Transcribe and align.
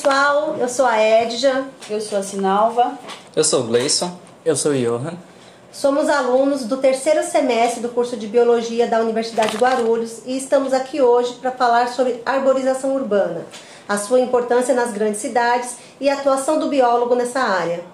pessoal, 0.00 0.56
eu 0.56 0.68
sou 0.68 0.86
a 0.86 0.98
Edja. 0.98 1.68
Eu 1.88 2.00
sou 2.00 2.18
a 2.18 2.22
Sinalva. 2.22 2.98
Eu 3.36 3.44
sou 3.44 3.60
o 3.60 3.66
Gleison. 3.66 4.18
Eu 4.44 4.56
sou 4.56 4.72
o 4.72 4.74
Johan. 4.74 5.16
Somos 5.70 6.08
alunos 6.08 6.64
do 6.64 6.78
terceiro 6.78 7.22
semestre 7.22 7.80
do 7.80 7.90
curso 7.90 8.16
de 8.16 8.26
Biologia 8.26 8.86
da 8.86 9.00
Universidade 9.00 9.52
de 9.52 9.58
Guarulhos 9.58 10.22
e 10.26 10.36
estamos 10.36 10.72
aqui 10.72 11.00
hoje 11.00 11.34
para 11.34 11.52
falar 11.52 11.88
sobre 11.88 12.20
arborização 12.26 12.94
urbana, 12.94 13.46
a 13.88 13.96
sua 13.96 14.20
importância 14.20 14.74
nas 14.74 14.92
grandes 14.92 15.20
cidades 15.20 15.76
e 16.00 16.08
a 16.08 16.14
atuação 16.14 16.58
do 16.58 16.68
biólogo 16.68 17.14
nessa 17.14 17.40
área. 17.40 17.84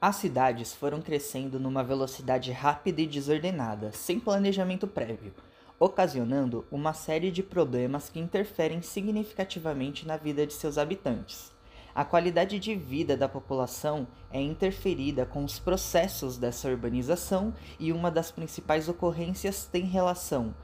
As 0.00 0.16
cidades 0.16 0.72
foram 0.72 1.00
crescendo 1.00 1.58
numa 1.58 1.82
velocidade 1.82 2.52
rápida 2.52 3.00
e 3.00 3.06
desordenada, 3.06 3.90
sem 3.92 4.20
planejamento 4.20 4.86
prévio 4.86 5.32
ocasionando 5.78 6.66
uma 6.70 6.92
série 6.92 7.30
de 7.30 7.42
problemas 7.42 8.08
que 8.08 8.18
interferem 8.18 8.82
significativamente 8.82 10.06
na 10.06 10.16
vida 10.16 10.46
de 10.46 10.52
seus 10.52 10.78
habitantes. 10.78 11.52
A 11.94 12.04
qualidade 12.04 12.58
de 12.58 12.74
vida 12.74 13.16
da 13.16 13.28
população 13.28 14.06
é 14.30 14.40
interferida 14.40 15.26
com 15.26 15.44
os 15.44 15.58
processos 15.58 16.36
dessa 16.36 16.68
urbanização 16.68 17.52
e 17.78 17.92
uma 17.92 18.10
das 18.10 18.30
principais 18.30 18.88
ocorrências 18.88 19.66
tem 19.66 19.84
relação 19.84 20.54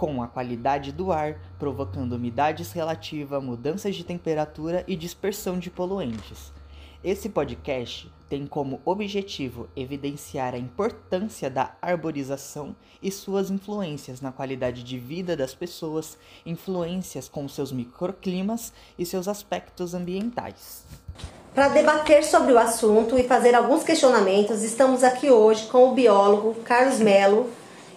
com 0.00 0.22
a 0.22 0.28
qualidade 0.28 0.92
do 0.92 1.12
ar, 1.12 1.38
provocando 1.58 2.14
umidades 2.14 2.72
relativa, 2.72 3.38
mudanças 3.38 3.94
de 3.94 4.02
temperatura 4.02 4.82
e 4.88 4.96
dispersão 4.96 5.58
de 5.58 5.70
poluentes. 5.70 6.54
Esse 7.02 7.30
podcast 7.30 8.12
tem 8.28 8.46
como 8.46 8.78
objetivo 8.84 9.70
evidenciar 9.74 10.52
a 10.52 10.58
importância 10.58 11.48
da 11.48 11.72
arborização 11.80 12.76
e 13.02 13.10
suas 13.10 13.50
influências 13.50 14.20
na 14.20 14.30
qualidade 14.30 14.84
de 14.84 14.98
vida 14.98 15.34
das 15.34 15.54
pessoas, 15.54 16.18
influências 16.44 17.26
com 17.26 17.48
seus 17.48 17.72
microclimas 17.72 18.70
e 18.98 19.06
seus 19.06 19.28
aspectos 19.28 19.94
ambientais. 19.94 20.84
Para 21.54 21.68
debater 21.68 22.22
sobre 22.22 22.52
o 22.52 22.58
assunto 22.58 23.18
e 23.18 23.24
fazer 23.24 23.54
alguns 23.54 23.82
questionamentos, 23.82 24.62
estamos 24.62 25.02
aqui 25.02 25.30
hoje 25.30 25.68
com 25.68 25.88
o 25.88 25.94
biólogo 25.94 26.54
Carlos 26.64 26.98
Melo, 26.98 27.48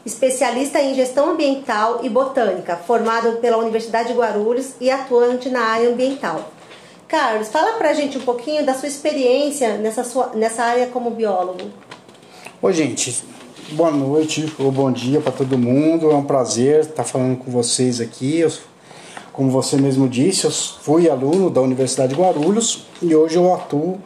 especialista 0.06 0.82
em 0.82 0.96
gestão 0.96 1.32
ambiental 1.32 2.00
e 2.04 2.10
botânica, 2.10 2.78
formado 2.78 3.34
pela 3.40 3.58
Universidade 3.58 4.14
de 4.14 4.18
Guarulhos 4.18 4.76
e 4.80 4.90
atuante 4.90 5.50
na 5.50 5.60
área 5.60 5.90
ambiental. 5.90 6.53
Carlos, 7.14 7.50
fala 7.50 7.74
pra 7.74 7.94
gente 7.94 8.18
um 8.18 8.22
pouquinho 8.22 8.66
da 8.66 8.74
sua 8.74 8.88
experiência 8.88 9.78
nessa, 9.78 10.04
sua, 10.04 10.32
nessa 10.34 10.64
área 10.64 10.88
como 10.88 11.12
biólogo. 11.12 11.70
Oi, 12.60 12.74
gente. 12.74 13.24
Boa 13.74 13.92
noite 13.92 14.52
ou 14.58 14.72
bom 14.72 14.92
dia 14.92 15.22
para 15.22 15.32
todo 15.32 15.56
mundo. 15.56 16.10
É 16.10 16.16
um 16.16 16.24
prazer 16.24 16.80
estar 16.80 17.04
falando 17.04 17.38
com 17.38 17.52
vocês 17.52 18.02
aqui. 18.02 18.40
Eu, 18.40 18.52
como 19.32 19.52
você 19.52 19.78
mesmo 19.78 20.10
disse, 20.10 20.46
eu 20.46 20.52
fui 20.52 21.08
aluno 21.08 21.52
da 21.52 21.62
Universidade 21.62 22.16
de 22.16 22.20
Guarulhos 22.20 22.88
e 23.00 23.16
hoje 23.16 23.36
eu 23.36 23.54
atuo 23.54 24.02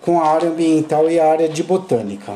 com 0.00 0.20
a 0.20 0.28
área 0.28 0.48
ambiental 0.48 1.10
e 1.10 1.18
a 1.18 1.28
área 1.28 1.48
de 1.48 1.64
botânica. 1.64 2.32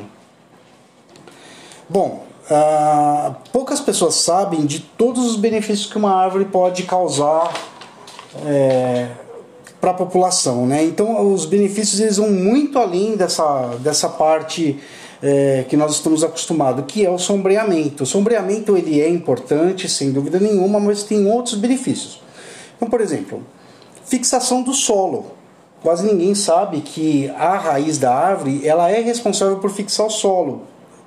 Bom, 1.88 2.24
uh, 2.50 3.32
poucas 3.52 3.78
pessoas 3.78 4.16
sabem 4.16 4.66
de 4.66 4.80
todos 4.80 5.24
os 5.24 5.36
benefícios 5.36 5.88
que 5.88 5.96
uma 5.96 6.12
árvore 6.12 6.46
pode 6.46 6.82
causar. 6.82 7.54
É, 8.44 9.24
para 9.86 9.92
a 9.92 9.94
população, 9.94 10.66
né? 10.66 10.82
Então 10.82 11.32
os 11.32 11.46
benefícios 11.46 12.00
eles 12.00 12.16
vão 12.16 12.28
muito 12.28 12.76
além 12.76 13.14
dessa, 13.14 13.76
dessa 13.78 14.08
parte 14.08 14.80
é, 15.22 15.64
que 15.68 15.76
nós 15.76 15.92
estamos 15.92 16.24
acostumados, 16.24 16.84
que 16.88 17.06
é 17.06 17.10
o 17.10 17.16
sombreamento. 17.18 18.02
O 18.02 18.06
sombreamento 18.06 18.76
ele 18.76 19.00
é 19.00 19.08
importante, 19.08 19.88
sem 19.88 20.10
dúvida 20.10 20.40
nenhuma, 20.40 20.80
mas 20.80 21.04
tem 21.04 21.30
outros 21.30 21.54
benefícios. 21.54 22.20
Então, 22.76 22.90
por 22.90 23.00
exemplo, 23.00 23.44
fixação 24.04 24.60
do 24.64 24.74
solo. 24.74 25.26
Quase 25.80 26.04
ninguém 26.04 26.34
sabe 26.34 26.80
que 26.80 27.30
a 27.38 27.56
raiz 27.56 27.96
da 27.96 28.12
árvore 28.12 28.66
ela 28.66 28.90
é 28.90 29.00
responsável 29.00 29.58
por 29.58 29.70
fixar 29.70 30.06
o 30.06 30.10
solo. 30.10 30.62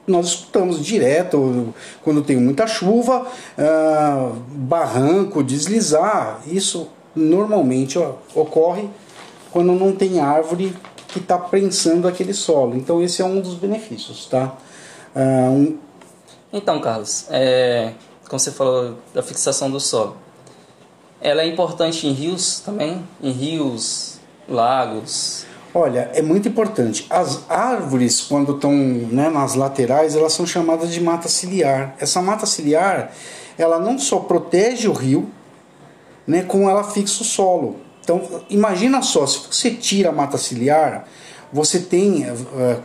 Nós 0.07 0.27
escutamos 0.27 0.83
direto 0.83 1.73
quando 2.01 2.21
tem 2.21 2.37
muita 2.37 2.65
chuva, 2.65 3.27
ah, 3.57 4.31
barranco, 4.47 5.43
deslizar. 5.43 6.39
Isso 6.47 6.87
normalmente 7.15 7.97
ó, 7.97 8.13
ocorre 8.35 8.89
quando 9.51 9.73
não 9.73 9.93
tem 9.93 10.19
árvore 10.19 10.75
que 11.07 11.19
está 11.19 11.37
prensando 11.37 12.07
aquele 12.07 12.33
solo. 12.33 12.75
Então 12.75 13.01
esse 13.01 13.21
é 13.21 13.25
um 13.25 13.41
dos 13.41 13.55
benefícios, 13.55 14.25
tá? 14.27 14.55
Uh, 15.15 15.51
um... 15.51 15.77
Então, 16.51 16.79
Carlos, 16.79 17.25
é, 17.29 17.93
como 18.27 18.39
você 18.39 18.51
falou 18.51 18.95
da 19.13 19.21
fixação 19.21 19.69
do 19.69 19.79
solo, 19.79 20.17
ela 21.21 21.41
é 21.41 21.47
importante 21.47 22.07
em 22.07 22.11
rios 22.11 22.59
também, 22.59 23.03
em 23.21 23.31
rios, 23.31 24.19
lagos. 24.47 25.45
Olha, 25.73 26.09
é 26.13 26.21
muito 26.21 26.47
importante. 26.47 27.05
As 27.09 27.49
árvores, 27.49 28.21
quando 28.21 28.53
estão 28.53 28.71
né, 28.71 29.29
nas 29.29 29.53
laterais, 29.53 30.15
elas 30.15 30.33
são 30.33 30.45
chamadas 30.45 30.91
de 30.91 31.01
mata 31.01 31.27
ciliar. 31.27 31.95
Essa 31.99 32.21
mata 32.21 32.45
ciliar, 32.45 33.11
ela 33.57 33.79
não 33.79 33.99
só 33.99 34.19
protege 34.19 34.87
o 34.87 34.93
rio, 34.93 35.29
né, 36.29 36.43
como 36.43 36.69
ela 36.69 36.83
fixa 36.83 37.23
o 37.23 37.25
solo. 37.25 37.77
Então, 38.03 38.21
imagina 38.49 39.01
só, 39.01 39.25
se 39.25 39.39
você 39.51 39.71
tira 39.71 40.09
a 40.09 40.11
mata 40.11 40.37
ciliar, 40.37 41.07
você 41.51 41.79
tem 41.79 42.29
uh, 42.29 42.35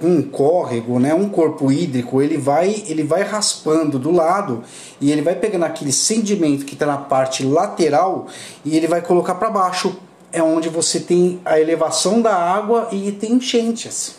um 0.02 0.22
córrego, 0.22 0.98
né, 0.98 1.12
um 1.12 1.28
corpo 1.28 1.70
hídrico, 1.70 2.22
ele 2.22 2.38
vai, 2.38 2.84
ele 2.88 3.02
vai 3.02 3.22
raspando 3.22 3.98
do 3.98 4.10
lado 4.10 4.64
e 4.98 5.12
ele 5.12 5.20
vai 5.20 5.34
pegando 5.34 5.66
aquele 5.66 5.92
sedimento 5.92 6.64
que 6.64 6.72
está 6.72 6.86
na 6.86 6.96
parte 6.96 7.44
lateral 7.44 8.26
e 8.64 8.74
ele 8.74 8.86
vai 8.88 9.02
colocar 9.02 9.34
para 9.34 9.50
baixo. 9.50 9.94
É 10.32 10.42
onde 10.42 10.70
você 10.70 10.98
tem 10.98 11.38
a 11.44 11.60
elevação 11.60 12.22
da 12.22 12.34
água 12.34 12.88
e 12.90 13.12
tem 13.12 13.34
enchentes. 13.34 14.16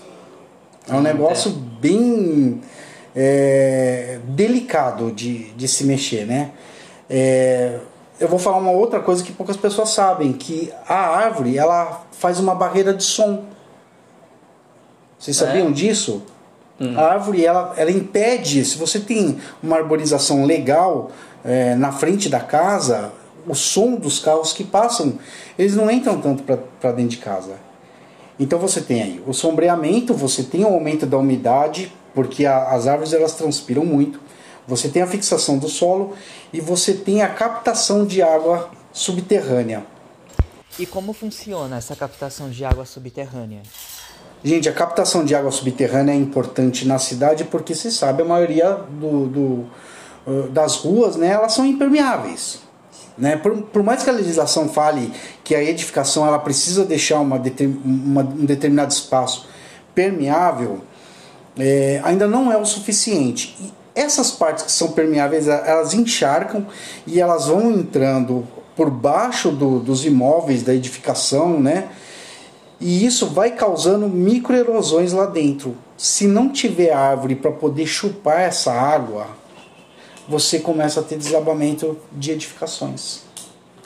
É 0.88 0.94
um 0.94 1.00
hum, 1.00 1.02
negócio 1.02 1.52
é. 1.52 1.82
bem 1.82 2.62
é, 3.16 4.20
delicado 4.28 5.12
de, 5.12 5.52
de 5.54 5.68
se 5.68 5.84
mexer, 5.84 6.26
né? 6.26 6.52
É, 7.10 7.80
eu 8.20 8.28
vou 8.28 8.40
falar 8.40 8.58
uma 8.58 8.72
outra 8.72 9.00
coisa 9.00 9.24
que 9.24 9.32
poucas 9.32 9.58
pessoas 9.58 9.90
sabem, 9.90 10.34
que 10.34 10.72
a 10.88 10.96
árvore 10.96 11.58
ela 11.58 12.06
faz 12.12 12.40
uma 12.40 12.56
barreira 12.56 12.94
de 12.94 13.04
som. 13.04 13.44
Vocês 15.20 15.42
é. 15.42 15.46
sabiam 15.46 15.72
disso? 15.72 16.24
Hum. 16.80 16.98
A 16.98 17.14
árvore 17.14 17.46
ela, 17.46 17.74
ela 17.78 17.92
impede, 17.92 18.64
se 18.66 18.78
você 18.78 19.00
tem 19.00 19.38
uma 19.62 19.78
arborização 19.78 20.46
legal 20.46 21.12
é, 21.44 21.76
na 21.76 21.92
frente 21.92 22.30
da 22.30 22.40
casa, 22.40 23.12
o 23.48 23.54
som 23.54 23.96
dos 23.96 24.20
carros 24.20 24.54
que 24.54 24.64
passam, 24.64 25.14
eles 25.58 25.76
não 25.76 25.90
entram 25.90 26.20
tanto 26.20 26.44
para 26.44 26.92
dentro 26.92 27.12
de 27.12 27.18
casa. 27.18 27.54
Então 28.40 28.60
você 28.60 28.82
tem 28.82 29.02
aí 29.02 29.24
o 29.26 29.34
sombreamento, 29.34 30.14
você 30.14 30.44
tem 30.44 30.66
o 30.66 30.68
aumento 30.68 31.06
da 31.06 31.18
umidade, 31.18 31.94
porque 32.14 32.46
a, 32.46 32.70
as 32.70 32.88
árvores 32.88 33.14
elas 33.14 33.34
transpiram 33.34 33.86
muito. 33.86 34.20
Você 34.68 34.90
tem 34.90 35.02
a 35.02 35.08
fixação 35.08 35.58
do 35.58 35.70
solo 35.70 36.14
e 36.52 36.60
você 36.60 36.94
tem 36.94 37.22
a 37.22 37.30
captação 37.30 38.06
de 38.06 38.22
água 38.22 38.70
subterrânea. 38.92 39.86
E 40.80 40.86
como 40.86 41.14
funciona 41.14 41.78
essa 41.78 41.96
captação 41.96 42.50
de 42.50 42.66
água 42.66 42.86
subterrânea? 42.86 43.62
Gente, 44.44 44.68
a 44.68 44.74
captação 44.74 45.24
de 45.24 45.34
água 45.34 45.52
subterrânea 45.52 46.14
é 46.14 46.16
importante 46.16 46.88
na 46.88 47.00
cidade 47.00 47.44
porque 47.46 47.74
se 47.74 47.92
sabe 47.92 48.22
a 48.22 48.26
maioria 48.26 48.72
do, 48.72 49.28
do, 49.28 49.42
uh, 50.28 50.50
das 50.50 50.76
ruas, 50.76 51.16
né, 51.16 51.30
elas 51.30 51.54
são 51.54 51.66
impermeáveis. 51.66 52.60
Né? 53.18 53.38
Por, 53.38 53.56
por, 53.64 53.82
mais 53.82 54.04
que 54.04 54.10
a 54.10 54.14
legislação 54.14 54.68
fale 54.68 55.12
que 55.44 55.56
a 55.56 55.64
edificação 55.64 56.28
ela 56.28 56.38
precisa 56.38 56.84
deixar 56.84 57.20
uma, 57.22 57.42
uma 57.84 58.22
um 58.22 58.46
determinado 58.46 58.92
espaço 58.92 59.48
permeável, 59.94 60.82
é, 61.58 62.02
ainda 62.04 62.28
não 62.28 62.52
é 62.52 62.58
o 62.58 62.66
suficiente. 62.66 63.56
Essas 63.96 64.30
partes 64.30 64.66
que 64.66 64.72
são 64.72 64.92
permeáveis, 64.92 65.48
elas 65.48 65.94
encharcam 65.94 66.68
e 67.08 67.20
elas 67.20 67.48
vão 67.48 67.72
entrando 67.72 68.46
por 68.76 68.90
baixo 68.90 69.52
do, 69.52 69.80
dos 69.80 70.06
imóveis 70.06 70.62
da 70.62 70.74
edificação, 70.74 71.60
né? 71.60 71.88
E 72.80 73.06
isso 73.06 73.28
vai 73.28 73.52
causando 73.52 74.08
microerosões 74.08 75.14
lá 75.14 75.26
dentro. 75.26 75.78
Se 75.98 76.28
não 76.28 76.50
tiver 76.50 76.92
árvore 76.92 77.36
para 77.36 77.52
poder 77.52 77.88
chupar 77.88 78.42
essa 78.42 78.74
água, 78.74 79.28
você 80.28 80.60
começa 80.60 81.00
a 81.00 81.04
ter 81.04 81.18
desabamento 81.18 81.98
de 82.12 82.32
edificações. 82.32 83.22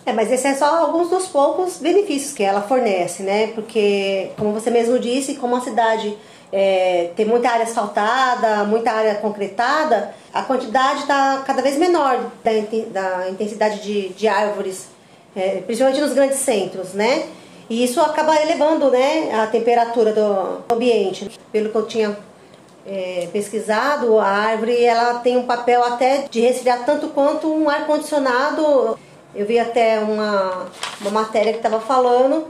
É, 0.06 0.12
mas 0.12 0.32
esse 0.32 0.48
é 0.48 0.56
só 0.56 0.86
alguns 0.86 1.10
dos 1.10 1.28
poucos 1.28 1.78
benefícios 1.78 2.34
que 2.34 2.42
ela 2.42 2.64
fornece, 2.64 3.22
né? 3.22 3.48
Porque, 3.48 4.32
como 4.38 4.54
você 4.54 4.72
mesmo 4.72 4.98
disse, 4.98 5.36
como 5.36 5.56
a 5.56 5.62
cidade 5.62 6.18
é, 6.52 7.12
tem 7.16 7.26
muita 7.26 7.50
área 7.50 7.64
asfaltada, 7.64 8.64
muita 8.64 8.92
área 8.92 9.16
concretada, 9.16 10.14
a 10.34 10.42
quantidade 10.42 11.02
está 11.02 11.44
cada 11.46 11.62
vez 11.62 11.78
menor 11.78 12.32
da, 12.44 12.52
da 12.92 13.30
intensidade 13.30 13.82
de, 13.82 14.10
de 14.10 14.28
árvores, 14.28 14.88
é, 15.36 15.62
principalmente 15.66 16.02
nos 16.02 16.14
grandes 16.14 16.40
centros, 16.40 16.94
né? 16.94 17.28
E 17.70 17.84
isso 17.84 18.02
acaba 18.02 18.36
elevando 18.42 18.90
né, 18.90 19.32
a 19.32 19.46
temperatura 19.46 20.12
do 20.12 20.74
ambiente. 20.74 21.30
Pelo 21.52 21.70
que 21.70 21.76
eu 21.76 21.86
tinha 21.86 22.18
é, 22.86 23.30
pesquisado, 23.32 24.18
a 24.18 24.28
árvore 24.28 24.84
ela 24.84 25.20
tem 25.20 25.38
um 25.38 25.46
papel 25.46 25.84
até 25.84 26.26
de 26.30 26.42
resfriar 26.42 26.84
tanto 26.84 27.10
quanto 27.10 27.48
um 27.48 27.70
ar-condicionado 27.70 28.98
Eu 29.36 29.46
vi 29.46 29.60
até 29.60 30.00
uma, 30.00 30.66
uma 31.00 31.12
matéria 31.12 31.52
que 31.52 31.60
estava 31.60 31.80
falando 31.80 32.48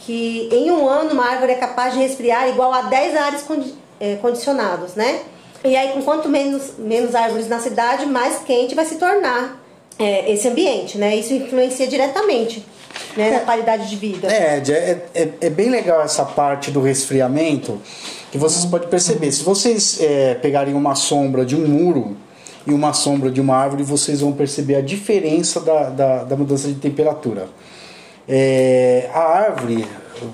que 0.00 0.48
em 0.52 0.70
um 0.70 0.88
ano 0.88 1.12
uma 1.12 1.26
árvore 1.26 1.52
é 1.52 1.56
capaz 1.56 1.94
de 1.94 2.00
resfriar 2.00 2.48
igual 2.48 2.72
a 2.72 2.82
10 2.82 3.16
ares 3.16 3.42
condi 3.42 3.74
é, 4.00 4.16
condicionados, 4.16 4.94
né? 4.94 5.20
E 5.64 5.76
aí, 5.76 5.92
com 5.92 6.02
quanto 6.02 6.28
menos, 6.28 6.74
menos 6.78 7.14
árvores 7.14 7.48
na 7.48 7.58
cidade, 7.58 8.06
mais 8.06 8.38
quente 8.44 8.74
vai 8.74 8.84
se 8.84 8.94
tornar 8.94 9.60
é, 9.98 10.32
esse 10.32 10.46
ambiente, 10.46 10.96
né? 10.96 11.16
Isso 11.16 11.34
influencia 11.34 11.86
diretamente 11.88 12.64
né, 13.16 13.32
na 13.32 13.40
qualidade 13.40 13.88
de 13.88 13.96
vida. 13.96 14.28
É, 14.28 14.62
é, 14.68 14.98
é, 15.14 15.28
é, 15.40 15.50
bem 15.50 15.70
legal 15.70 16.00
essa 16.02 16.24
parte 16.24 16.70
do 16.70 16.80
resfriamento 16.80 17.80
que 18.30 18.38
vocês 18.38 18.64
podem 18.64 18.88
perceber. 18.88 19.32
Se 19.32 19.42
vocês 19.42 20.00
é, 20.00 20.34
pegarem 20.34 20.74
uma 20.74 20.94
sombra 20.94 21.44
de 21.44 21.56
um 21.56 21.66
muro 21.66 22.16
e 22.66 22.72
uma 22.72 22.92
sombra 22.92 23.30
de 23.30 23.40
uma 23.40 23.56
árvore, 23.56 23.82
vocês 23.82 24.20
vão 24.20 24.32
perceber 24.32 24.76
a 24.76 24.80
diferença 24.80 25.60
da, 25.60 25.90
da, 25.90 26.24
da 26.24 26.36
mudança 26.36 26.68
de 26.68 26.74
temperatura. 26.74 27.48
É, 28.28 29.08
a 29.14 29.20
árvore, 29.20 29.86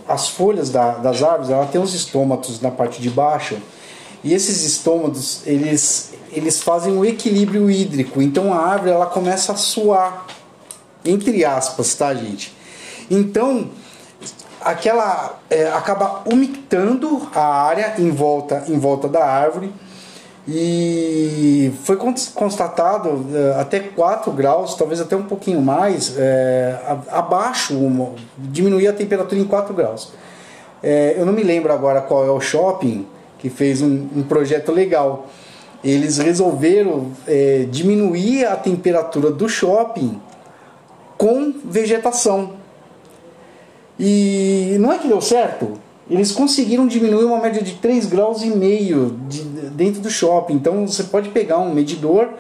as 0.08 0.29
folhas 0.29 0.70
da, 0.70 0.94
das 0.94 1.23
árvores, 1.23 1.50
ela 1.50 1.67
tem 1.67 1.81
os 1.81 1.94
estômatos 1.94 2.61
na 2.61 2.70
parte 2.70 3.00
de 3.00 3.08
baixo 3.08 3.56
e 4.25 4.32
esses 4.32 4.64
estômatos 4.64 5.43
eles, 5.46 6.12
eles 6.32 6.62
fazem 6.62 6.93
um 6.93 7.05
equilíbrio 7.05 7.70
hídrico. 7.70 8.20
Então 8.20 8.52
a 8.52 8.58
árvore 8.58 8.91
ela 8.91 9.06
começa 9.06 9.52
a 9.52 9.56
suar, 9.56 10.26
entre 11.05 11.44
aspas, 11.44 11.94
tá, 11.94 12.12
gente? 12.14 12.52
Então 13.11 13.70
aquela 14.61 15.38
é, 15.50 15.69
acaba 15.69 16.23
umectando 16.25 17.29
a 17.35 17.44
área 17.44 17.94
em 17.99 18.11
volta, 18.11 18.64
em 18.67 18.79
volta 18.79 19.06
da 19.06 19.25
árvore 19.25 19.70
e 20.46 21.73
foi 21.85 21.96
constatado 21.96 23.26
é, 23.35 23.61
até 23.61 23.81
4 23.81 24.31
graus, 24.32 24.75
talvez 24.75 25.00
até 25.00 25.17
um 25.17 25.23
pouquinho 25.23 25.62
mais, 25.62 26.14
é, 26.19 26.79
abaixo, 27.11 27.79
uma, 27.79 28.12
diminuir 28.37 28.88
a 28.88 28.93
temperatura 28.93 29.41
em 29.41 29.44
4 29.44 29.73
graus. 29.75 30.12
É, 30.82 31.14
eu 31.17 31.25
não 31.25 31.32
me 31.32 31.43
lembro 31.43 31.73
agora 31.73 32.02
qual 32.02 32.26
é 32.26 32.31
o 32.31 32.41
shopping 32.41 33.06
que 33.38 33.49
fez 33.49 33.81
um, 33.81 34.06
um 34.17 34.23
projeto 34.23 34.70
legal. 34.70 35.26
Eles 35.82 36.19
resolveram 36.19 37.12
é, 37.26 37.67
diminuir 37.70 38.44
a 38.44 38.56
temperatura 38.56 39.31
do 39.31 39.49
shopping 39.49 40.20
com 41.17 41.55
vegetação. 41.64 42.52
E 43.99 44.76
não 44.79 44.93
é 44.93 44.99
que 44.99 45.08
deu 45.08 45.20
certo? 45.20 45.73
Eles 46.08 46.32
conseguiram 46.32 46.87
diminuir 46.87 47.25
uma 47.25 47.38
média 47.38 47.62
de 47.62 47.75
3 47.75 48.06
graus 48.06 48.43
e 48.43 48.49
meio 48.49 49.19
de, 49.26 49.43
dentro 49.75 50.00
do 50.00 50.11
shopping. 50.11 50.55
Então 50.55 50.87
você 50.87 51.05
pode 51.05 51.29
pegar 51.29 51.59
um 51.59 51.73
medidor 51.73 52.31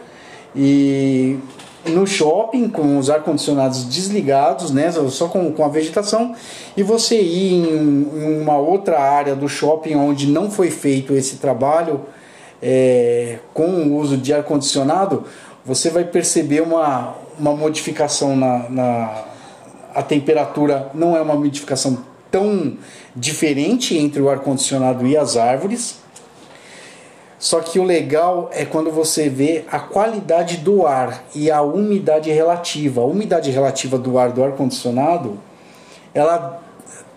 e 0.54 1.38
no 1.86 2.06
shopping 2.06 2.68
com 2.68 2.98
os 2.98 3.10
ar-condicionados 3.10 3.88
desligados, 3.88 4.70
né, 4.70 4.90
só 5.10 5.28
com, 5.28 5.52
com 5.52 5.64
a 5.64 5.68
vegetação, 5.68 6.34
e 6.76 6.82
você 6.82 7.20
ir 7.20 7.52
em, 7.52 8.08
em 8.14 8.40
uma 8.40 8.56
outra 8.56 8.98
área 8.98 9.34
do 9.34 9.48
shopping 9.48 9.94
onde 9.94 10.26
não 10.26 10.50
foi 10.50 10.70
feito 10.70 11.12
esse 11.14 11.36
trabalho 11.36 12.00
é, 12.62 13.38
com 13.52 13.66
o 13.66 13.96
uso 13.98 14.16
de 14.16 14.32
ar-condicionado, 14.32 15.24
você 15.64 15.90
vai 15.90 16.04
perceber 16.04 16.62
uma, 16.62 17.14
uma 17.38 17.54
modificação 17.54 18.34
na, 18.34 18.68
na 18.70 19.24
a 19.94 20.02
temperatura, 20.02 20.90
não 20.92 21.16
é 21.16 21.20
uma 21.20 21.36
modificação 21.36 21.98
tão 22.30 22.76
diferente 23.14 23.96
entre 23.96 24.20
o 24.20 24.28
ar-condicionado 24.28 25.06
e 25.06 25.16
as 25.16 25.36
árvores. 25.36 26.03
Só 27.44 27.60
que 27.60 27.78
o 27.78 27.84
legal 27.84 28.48
é 28.54 28.64
quando 28.64 28.90
você 28.90 29.28
vê 29.28 29.66
a 29.70 29.78
qualidade 29.78 30.56
do 30.56 30.86
ar 30.86 31.24
e 31.34 31.50
a 31.50 31.60
umidade 31.60 32.30
relativa. 32.30 33.02
A 33.02 33.04
umidade 33.04 33.50
relativa 33.50 33.98
do 33.98 34.18
ar 34.18 34.32
do 34.32 34.42
ar-condicionado, 34.42 35.38
ela 36.14 36.62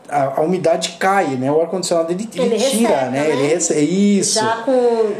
a, 0.09 0.39
a, 0.39 0.41
umidade 0.41 0.97
cai, 0.99 1.27
né? 1.37 1.49
O 1.49 1.61
ar 1.61 1.67
condicionado 1.67 2.11
ele, 2.11 2.27
ele, 2.35 2.43
ele 2.43 2.57
tira, 2.57 2.89
recebe, 2.89 3.09
né? 3.09 3.09
né? 3.09 3.29
Ele 3.29 3.47
recebe 3.47 4.19
isso. 4.19 4.33
Já 4.33 4.63
com 4.65 4.71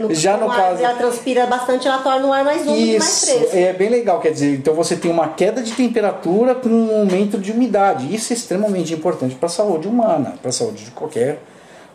no, 0.02 0.14
já 0.14 0.36
no 0.36 0.48
caso 0.48 0.84
ela 0.84 0.98
transpira 0.98 1.46
bastante, 1.46 1.88
ela 1.88 2.00
torna 2.00 2.28
o 2.28 2.34
ar 2.34 2.44
mais 2.44 2.68
úmido, 2.68 2.78
isso, 2.78 3.00
mais 3.00 3.30
fresco. 3.30 3.56
É 3.56 3.72
bem 3.72 3.88
legal, 3.88 4.20
quer 4.20 4.34
dizer, 4.34 4.56
então 4.56 4.74
você 4.74 4.98
tem 4.98 5.10
uma 5.10 5.30
queda 5.30 5.64
de 5.64 5.72
temperatura 5.72 6.54
com 6.54 6.68
um 6.68 7.00
aumento 7.00 7.38
de 7.38 7.54
umidade. 7.54 8.14
Isso 8.14 8.34
é 8.34 8.36
extremamente 8.36 8.94
importante 8.94 9.36
para 9.36 9.48
a 9.48 9.50
saúde 9.50 9.88
humana, 9.88 10.34
para 10.42 10.50
a 10.50 10.54
saúde 10.54 10.84
de 10.84 10.92
qualquer 10.92 11.40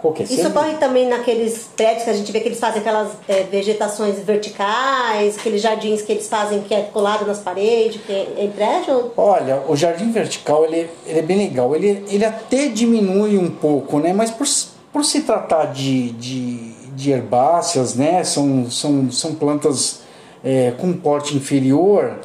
qualquer 0.02 0.24
Isso 0.24 0.48
ocorre 0.48 0.74
também 0.74 1.08
naqueles 1.08 1.70
prédios 1.76 2.02
que 2.02 2.10
a 2.10 2.12
gente 2.12 2.32
vê 2.32 2.40
que 2.40 2.48
eles 2.48 2.58
fazem 2.58 2.80
aquelas 2.80 3.12
é, 3.28 3.44
vegetações 3.44 4.18
verticais, 4.18 5.38
aqueles 5.38 5.62
jardins 5.62 6.02
que 6.02 6.10
eles 6.10 6.28
fazem 6.28 6.60
que 6.62 6.74
é 6.74 6.82
colado 6.82 7.24
nas 7.24 7.38
paredes, 7.38 8.02
que 8.04 8.12
é 8.12 8.34
em 8.38 8.50
prédio? 8.50 9.12
Olha, 9.16 9.62
o 9.68 9.76
jardim 9.76 10.10
vertical 10.10 10.64
ele, 10.64 10.90
ele 11.06 11.18
é 11.20 11.22
bem 11.22 11.38
legal. 11.38 11.74
Ele, 11.74 12.04
ele 12.08 12.24
até 12.24 12.66
diminui 12.66 13.38
um 13.38 13.48
pouco, 13.48 14.00
né? 14.00 14.12
Mas 14.12 14.30
por, 14.30 14.46
por 14.92 15.04
se 15.04 15.22
tratar 15.22 15.66
de, 15.66 16.10
de, 16.10 16.72
de 16.94 17.12
herbáceas, 17.12 17.94
né? 17.94 18.24
São, 18.24 18.68
são, 18.68 19.10
são 19.10 19.34
plantas 19.36 20.00
é, 20.42 20.72
com 20.72 20.92
porte 20.92 21.36
inferior, 21.36 22.18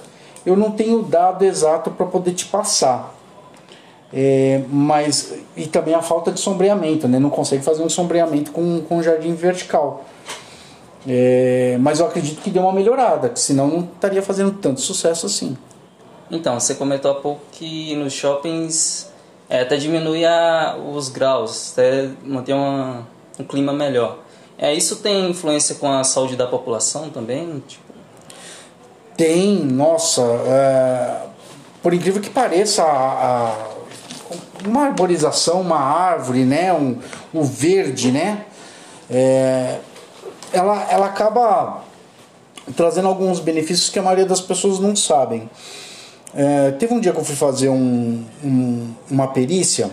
eu 0.45 0.55
não 0.55 0.71
tenho 0.71 1.03
dado 1.03 1.45
exato 1.45 1.91
para 1.91 2.05
poder 2.05 2.33
te 2.33 2.45
passar. 2.45 3.16
É, 4.13 4.61
mas 4.69 5.33
e 5.55 5.67
também 5.67 5.93
a 5.93 6.01
falta 6.01 6.31
de 6.31 6.39
sombreamento, 6.39 7.07
né? 7.07 7.19
Não 7.19 7.29
consegue 7.29 7.63
fazer 7.63 7.83
um 7.83 7.89
sombreamento 7.89 8.51
com, 8.51 8.81
com 8.81 8.97
um 8.97 9.03
jardim 9.03 9.33
vertical. 9.33 10.05
É, 11.07 11.77
mas 11.79 11.99
eu 11.99 12.05
acredito 12.05 12.41
que 12.41 12.49
deu 12.49 12.61
uma 12.63 12.73
melhorada, 12.73 13.29
que 13.29 13.39
senão 13.39 13.67
não 13.67 13.79
estaria 13.79 14.21
fazendo 14.21 14.51
tanto 14.51 14.81
sucesso 14.81 15.25
assim. 15.25 15.57
Então, 16.29 16.59
você 16.59 16.75
comentou 16.75 17.11
há 17.11 17.15
pouco 17.15 17.41
que 17.51 17.95
nos 17.95 18.11
shoppings 18.11 19.09
é, 19.49 19.61
até 19.61 19.77
diminui 19.77 20.25
a, 20.25 20.77
os 20.93 21.07
graus, 21.07 21.71
até 21.71 22.09
manter 22.23 22.53
uma, 22.53 23.07
um 23.39 23.43
clima 23.43 23.71
melhor. 23.71 24.19
É, 24.57 24.73
isso 24.73 24.97
tem 24.97 25.29
influência 25.29 25.75
com 25.75 25.89
a 25.89 26.03
saúde 26.03 26.35
da 26.35 26.47
população 26.47 27.09
também? 27.09 27.63
Tipo... 27.65 27.83
Tem, 29.15 29.63
nossa. 29.63 30.21
É, 30.21 31.27
por 31.81 31.93
incrível 31.93 32.21
que 32.21 32.29
pareça, 32.29 32.83
a, 32.83 33.53
a 33.53 33.76
uma 34.65 34.85
arborização, 34.87 35.61
uma 35.61 35.79
árvore, 35.79 36.43
né, 36.43 36.73
um, 36.73 36.97
o 37.33 37.43
verde, 37.43 38.11
né, 38.11 38.45
é, 39.09 39.79
ela, 40.51 40.87
ela 40.89 41.05
acaba 41.07 41.83
trazendo 42.75 43.07
alguns 43.07 43.39
benefícios 43.39 43.89
que 43.89 43.99
a 43.99 44.01
maioria 44.01 44.25
das 44.25 44.41
pessoas 44.41 44.79
não 44.79 44.95
sabem. 44.95 45.49
É, 46.35 46.71
teve 46.71 46.93
um 46.93 46.99
dia 46.99 47.13
que 47.13 47.19
eu 47.19 47.23
fui 47.23 47.35
fazer 47.35 47.69
um, 47.69 48.25
um, 48.43 48.93
uma 49.09 49.27
perícia 49.27 49.89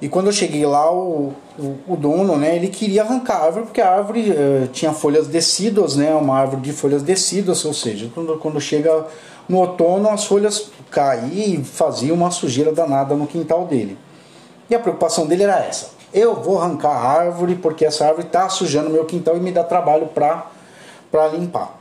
e 0.00 0.08
quando 0.08 0.28
eu 0.28 0.32
cheguei 0.32 0.64
lá, 0.64 0.90
o, 0.90 1.34
o, 1.58 1.78
o, 1.88 1.96
dono, 1.96 2.36
né, 2.36 2.56
ele 2.56 2.68
queria 2.68 3.02
arrancar 3.02 3.36
a 3.36 3.44
árvore 3.44 3.66
porque 3.66 3.82
a 3.82 3.90
árvore 3.90 4.32
é, 4.32 4.66
tinha 4.72 4.94
folhas 4.94 5.26
decíduas, 5.26 5.94
né, 5.94 6.14
uma 6.14 6.38
árvore 6.38 6.62
de 6.62 6.72
folhas 6.72 7.02
decíduas, 7.02 7.62
ou 7.66 7.74
seja, 7.74 8.10
quando, 8.14 8.38
quando 8.38 8.58
chega 8.60 9.06
no 9.46 9.58
outono 9.58 10.08
as 10.08 10.24
folhas 10.24 10.70
caíam 10.90 11.60
e 11.60 11.64
faziam 11.64 12.16
uma 12.16 12.30
sujeira 12.30 12.72
danada 12.72 13.14
no 13.14 13.26
quintal 13.26 13.66
dele. 13.66 13.96
E 14.68 14.74
a 14.74 14.78
preocupação 14.78 15.26
dele 15.26 15.44
era 15.44 15.58
essa: 15.64 15.90
eu 16.12 16.34
vou 16.34 16.60
arrancar 16.60 16.90
a 16.90 17.08
árvore 17.08 17.54
porque 17.54 17.84
essa 17.84 18.06
árvore 18.06 18.26
está 18.26 18.48
sujando 18.48 18.90
meu 18.90 19.04
quintal 19.04 19.36
e 19.36 19.40
me 19.40 19.52
dá 19.52 19.64
trabalho 19.64 20.08
para 20.08 21.28
limpar. 21.28 21.78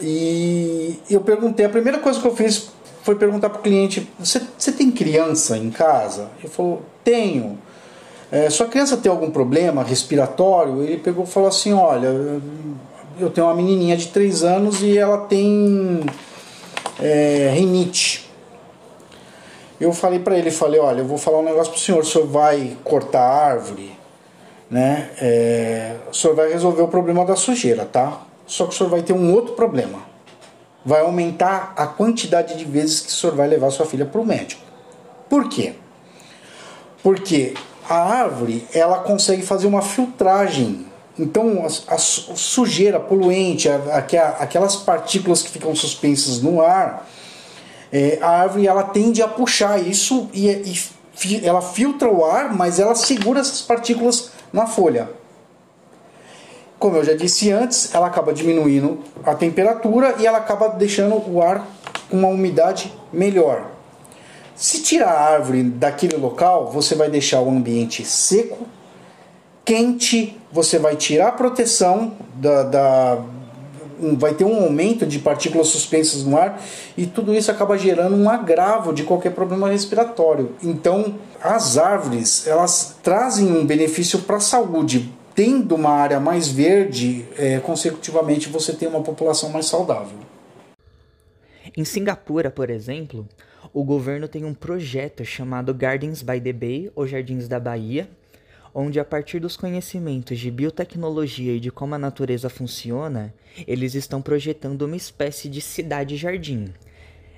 E 0.00 0.98
eu 1.08 1.20
perguntei, 1.20 1.64
a 1.64 1.68
primeira 1.68 1.98
coisa 1.98 2.20
que 2.20 2.26
eu 2.26 2.34
fiz 2.34 2.70
foi 3.02 3.14
perguntar 3.14 3.50
para 3.50 3.60
o 3.60 3.62
cliente: 3.62 4.10
você, 4.18 4.42
você 4.56 4.72
tem 4.72 4.90
criança 4.90 5.56
em 5.56 5.70
casa? 5.70 6.28
Ele 6.38 6.48
falou: 6.48 6.82
tenho. 7.02 7.58
É, 8.32 8.50
sua 8.50 8.66
criança 8.66 8.96
tem 8.96 9.12
algum 9.12 9.30
problema 9.30 9.84
respiratório? 9.84 10.82
Ele 10.82 10.96
pegou 10.98 11.24
e 11.24 11.26
falou 11.26 11.48
assim: 11.48 11.72
olha, 11.72 12.08
eu 13.18 13.30
tenho 13.30 13.46
uma 13.46 13.54
menininha 13.54 13.96
de 13.96 14.08
3 14.08 14.42
anos 14.42 14.82
e 14.82 14.98
ela 14.98 15.18
tem 15.18 16.00
é, 17.00 17.50
rinite. 17.54 18.30
Eu 19.80 19.92
falei 19.92 20.18
para 20.18 20.38
ele, 20.38 20.50
falei, 20.50 20.80
olha, 20.80 21.00
eu 21.00 21.06
vou 21.06 21.18
falar 21.18 21.38
um 21.38 21.44
negócio 21.44 21.72
pro 21.72 21.80
senhor, 21.80 22.00
o 22.00 22.04
senhor 22.04 22.26
vai 22.26 22.76
cortar 22.84 23.20
a 23.20 23.46
árvore, 23.46 23.98
né? 24.70 25.10
É, 25.20 25.96
o 26.10 26.14
senhor 26.14 26.34
vai 26.34 26.52
resolver 26.52 26.82
o 26.82 26.88
problema 26.88 27.24
da 27.24 27.36
sujeira, 27.36 27.84
tá? 27.84 28.22
Só 28.46 28.66
que 28.66 28.74
o 28.74 28.76
senhor 28.76 28.90
vai 28.90 29.02
ter 29.02 29.12
um 29.12 29.32
outro 29.32 29.54
problema. 29.54 30.00
Vai 30.84 31.00
aumentar 31.00 31.72
a 31.76 31.86
quantidade 31.86 32.56
de 32.56 32.64
vezes 32.64 33.00
que 33.00 33.08
o 33.08 33.12
senhor 33.12 33.34
vai 33.34 33.48
levar 33.48 33.70
sua 33.70 33.86
filha 33.86 34.04
para 34.04 34.20
o 34.20 34.26
médico. 34.26 34.62
Por 35.28 35.48
quê? 35.48 35.74
Porque 37.02 37.54
a 37.88 37.96
árvore 37.96 38.66
ela 38.72 38.98
consegue 38.98 39.42
fazer 39.42 39.66
uma 39.66 39.82
filtragem 39.82 40.86
então, 41.18 41.64
a, 41.64 41.94
a 41.94 41.98
sujeira 41.98 42.98
poluente, 42.98 43.68
a, 43.68 43.76
aquelas 44.40 44.76
partículas 44.76 45.42
que 45.42 45.50
ficam 45.50 45.74
suspensas 45.74 46.42
no 46.42 46.60
ar, 46.60 47.08
é, 47.92 48.18
a 48.20 48.28
árvore 48.28 48.66
ela 48.66 48.82
tende 48.82 49.22
a 49.22 49.28
puxar 49.28 49.80
isso 49.80 50.28
e, 50.32 50.48
e 50.48 51.46
ela 51.46 51.62
filtra 51.62 52.08
o 52.08 52.24
ar, 52.24 52.52
mas 52.52 52.80
ela 52.80 52.96
segura 52.96 53.40
essas 53.40 53.60
partículas 53.60 54.30
na 54.52 54.66
folha. 54.66 55.08
Como 56.78 56.96
eu 56.96 57.04
já 57.04 57.14
disse 57.14 57.52
antes, 57.52 57.94
ela 57.94 58.08
acaba 58.08 58.32
diminuindo 58.32 58.98
a 59.24 59.34
temperatura 59.34 60.16
e 60.18 60.26
ela 60.26 60.38
acaba 60.38 60.68
deixando 60.70 61.14
o 61.30 61.40
ar 61.40 61.64
com 62.10 62.18
uma 62.18 62.28
umidade 62.28 62.92
melhor. 63.12 63.70
Se 64.56 64.82
tirar 64.82 65.10
a 65.10 65.32
árvore 65.32 65.62
daquele 65.62 66.16
local, 66.16 66.70
você 66.70 66.94
vai 66.94 67.08
deixar 67.08 67.40
o 67.40 67.48
ambiente 67.48 68.04
seco, 68.04 68.66
quente, 69.64 70.36
você 70.54 70.78
vai 70.78 70.94
tirar 70.94 71.28
a 71.28 71.32
proteção 71.32 72.12
da, 72.36 72.62
da 72.62 73.24
vai 74.16 74.34
ter 74.34 74.44
um 74.44 74.62
aumento 74.62 75.04
de 75.04 75.18
partículas 75.18 75.68
suspensas 75.68 76.24
no 76.24 76.36
ar 76.36 76.62
e 76.96 77.06
tudo 77.06 77.34
isso 77.34 77.50
acaba 77.50 77.76
gerando 77.76 78.14
um 78.14 78.28
agravo 78.28 78.92
de 78.92 79.02
qualquer 79.02 79.32
problema 79.32 79.68
respiratório. 79.68 80.52
Então, 80.62 81.16
as 81.42 81.76
árvores 81.76 82.46
elas 82.46 82.96
trazem 83.02 83.50
um 83.50 83.66
benefício 83.66 84.20
para 84.20 84.36
a 84.36 84.40
saúde. 84.40 85.12
Tendo 85.34 85.74
uma 85.74 85.90
área 85.90 86.20
mais 86.20 86.46
verde, 86.46 87.24
é, 87.36 87.58
consecutivamente 87.58 88.48
você 88.48 88.72
tem 88.72 88.86
uma 88.86 89.02
população 89.02 89.50
mais 89.50 89.66
saudável. 89.66 90.18
Em 91.76 91.84
Singapura, 91.84 92.52
por 92.52 92.70
exemplo, 92.70 93.26
o 93.72 93.82
governo 93.82 94.28
tem 94.28 94.44
um 94.44 94.54
projeto 94.54 95.24
chamado 95.24 95.74
Gardens 95.74 96.22
by 96.22 96.40
the 96.40 96.52
Bay, 96.52 96.92
ou 96.94 97.04
Jardins 97.04 97.48
da 97.48 97.58
Bahia, 97.58 98.08
onde 98.74 98.98
a 98.98 99.04
partir 99.04 99.38
dos 99.38 99.56
conhecimentos 99.56 100.38
de 100.38 100.50
biotecnologia 100.50 101.54
e 101.54 101.60
de 101.60 101.70
como 101.70 101.94
a 101.94 101.98
natureza 101.98 102.50
funciona, 102.50 103.32
eles 103.66 103.94
estão 103.94 104.20
projetando 104.20 104.82
uma 104.82 104.96
espécie 104.96 105.48
de 105.48 105.60
cidade-jardim. 105.60 106.74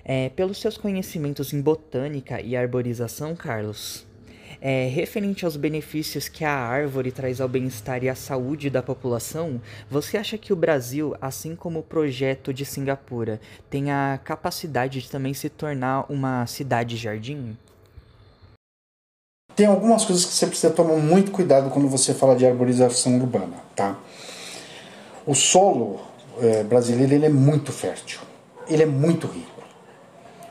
É, 0.02 0.30
pelos 0.30 0.58
seus 0.58 0.78
conhecimentos 0.78 1.52
em 1.52 1.60
botânica 1.60 2.40
e 2.40 2.56
arborização, 2.56 3.36
Carlos, 3.36 4.06
é, 4.60 4.88
referente 4.88 5.44
aos 5.44 5.56
benefícios 5.56 6.28
que 6.28 6.44
a 6.44 6.52
árvore 6.52 7.12
traz 7.12 7.40
ao 7.40 7.48
bem-estar 7.48 8.02
e 8.02 8.08
à 8.08 8.14
saúde 8.14 8.70
da 8.70 8.82
população, 8.82 9.60
você 9.90 10.16
acha 10.16 10.38
que 10.38 10.52
o 10.52 10.56
Brasil, 10.56 11.14
assim 11.20 11.54
como 11.54 11.80
o 11.80 11.82
projeto 11.82 12.54
de 12.54 12.64
Singapura, 12.64 13.40
tem 13.68 13.90
a 13.90 14.18
capacidade 14.24 15.02
de 15.02 15.10
também 15.10 15.34
se 15.34 15.48
tornar 15.48 16.10
uma 16.10 16.46
cidade-jardim? 16.46 17.56
Tem 19.56 19.66
algumas 19.66 20.04
coisas 20.04 20.26
que 20.26 20.34
você 20.34 20.46
precisa 20.46 20.70
tomar 20.70 20.96
muito 20.96 21.32
cuidado 21.32 21.70
quando 21.70 21.88
você 21.88 22.12
fala 22.12 22.36
de 22.36 22.46
arborização 22.46 23.16
urbana, 23.16 23.56
tá? 23.74 23.96
O 25.26 25.34
solo 25.34 25.98
é, 26.40 26.62
brasileiro 26.62 27.14
ele 27.14 27.24
é 27.24 27.30
muito 27.30 27.72
fértil, 27.72 28.20
ele 28.68 28.82
é 28.82 28.86
muito 28.86 29.26
rico. 29.26 29.62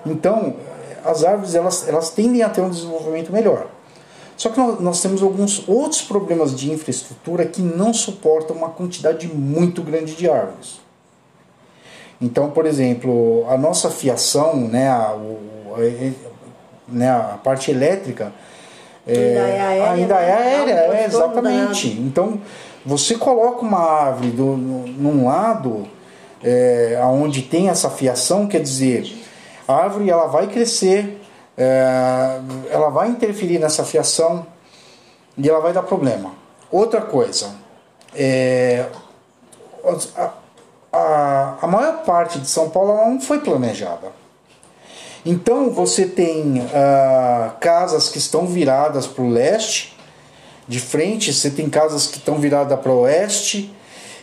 Então, 0.04 0.56
as 1.04 1.24
árvores 1.24 1.54
elas, 1.54 1.88
elas 1.88 2.10
tendem 2.10 2.42
a 2.42 2.50
ter 2.50 2.62
um 2.62 2.70
desenvolvimento 2.70 3.32
melhor. 3.32 3.68
Só 4.36 4.50
que 4.50 4.58
nós, 4.58 4.80
nós 4.82 5.02
temos 5.02 5.22
alguns 5.22 5.70
outros 5.70 6.02
problemas 6.02 6.56
de 6.56 6.72
infraestrutura 6.72 7.46
que 7.46 7.62
não 7.62 7.94
suportam 7.94 8.56
uma 8.56 8.70
quantidade 8.70 9.28
muito 9.28 9.84
grande 9.84 10.16
de 10.16 10.28
árvores. 10.28 10.80
Então, 12.20 12.50
por 12.50 12.66
exemplo, 12.66 13.46
a 13.48 13.58
nossa 13.58 13.92
fiação, 13.92 14.56
né, 14.56 14.90
a, 14.90 15.14
o, 15.14 15.40
a, 15.76 16.92
né, 16.92 17.10
a 17.12 17.40
parte 17.44 17.70
elétrica, 17.70 18.34
é, 19.08 19.14
ainda 19.14 19.40
é 19.40 19.62
aérea. 19.62 19.92
Ainda 19.92 20.16
é 20.16 20.34
aérea, 20.34 20.74
é, 20.74 21.06
exatamente. 21.06 21.88
Então, 22.00 22.40
você 22.86 23.16
coloca 23.16 23.62
uma 23.62 23.80
árvore 23.80 24.30
do, 24.32 24.58
num 24.58 25.26
lado 25.26 25.88
é, 26.44 27.00
onde 27.04 27.42
tem 27.42 27.70
essa 27.70 27.90
fiação, 27.90 28.48
quer 28.48 28.62
dizer, 28.62 29.12
a 29.68 29.76
árvore 29.76 30.10
ela 30.10 30.28
vai 30.28 30.48
crescer, 30.48 31.22
é, 31.58 32.40
ela 32.70 32.90
vai 32.90 33.10
interferir 33.10 33.60
nessa 33.60 33.84
fiação 33.84 34.46
e 35.38 35.50
ela 35.50 35.60
vai 35.60 35.74
dar 35.74 35.84
problema. 35.84 36.34
Outra 36.72 37.02
coisa, 37.02 37.56
é, 38.16 38.86
a, 40.16 40.32
a, 40.92 41.58
a 41.62 41.68
maior 41.68 42.04
parte 42.04 42.40
de 42.40 42.48
São 42.48 42.70
Paulo 42.70 42.96
não 42.96 43.22
foi 43.22 43.40
planejada. 43.40 44.25
Então 45.26 45.72
você 45.72 46.06
tem 46.06 46.60
uh, 46.60 47.58
casas 47.60 48.10
que 48.10 48.20
estão 48.20 48.46
viradas 48.46 49.08
para 49.08 49.24
o 49.24 49.30
leste, 49.30 49.98
de 50.68 50.80
frente, 50.80 51.34
você 51.34 51.50
tem 51.50 51.68
casas 51.68 52.06
que 52.06 52.18
estão 52.18 52.36
viradas 52.36 52.80
para 52.80 52.92
o 52.92 53.02
oeste, 53.02 53.74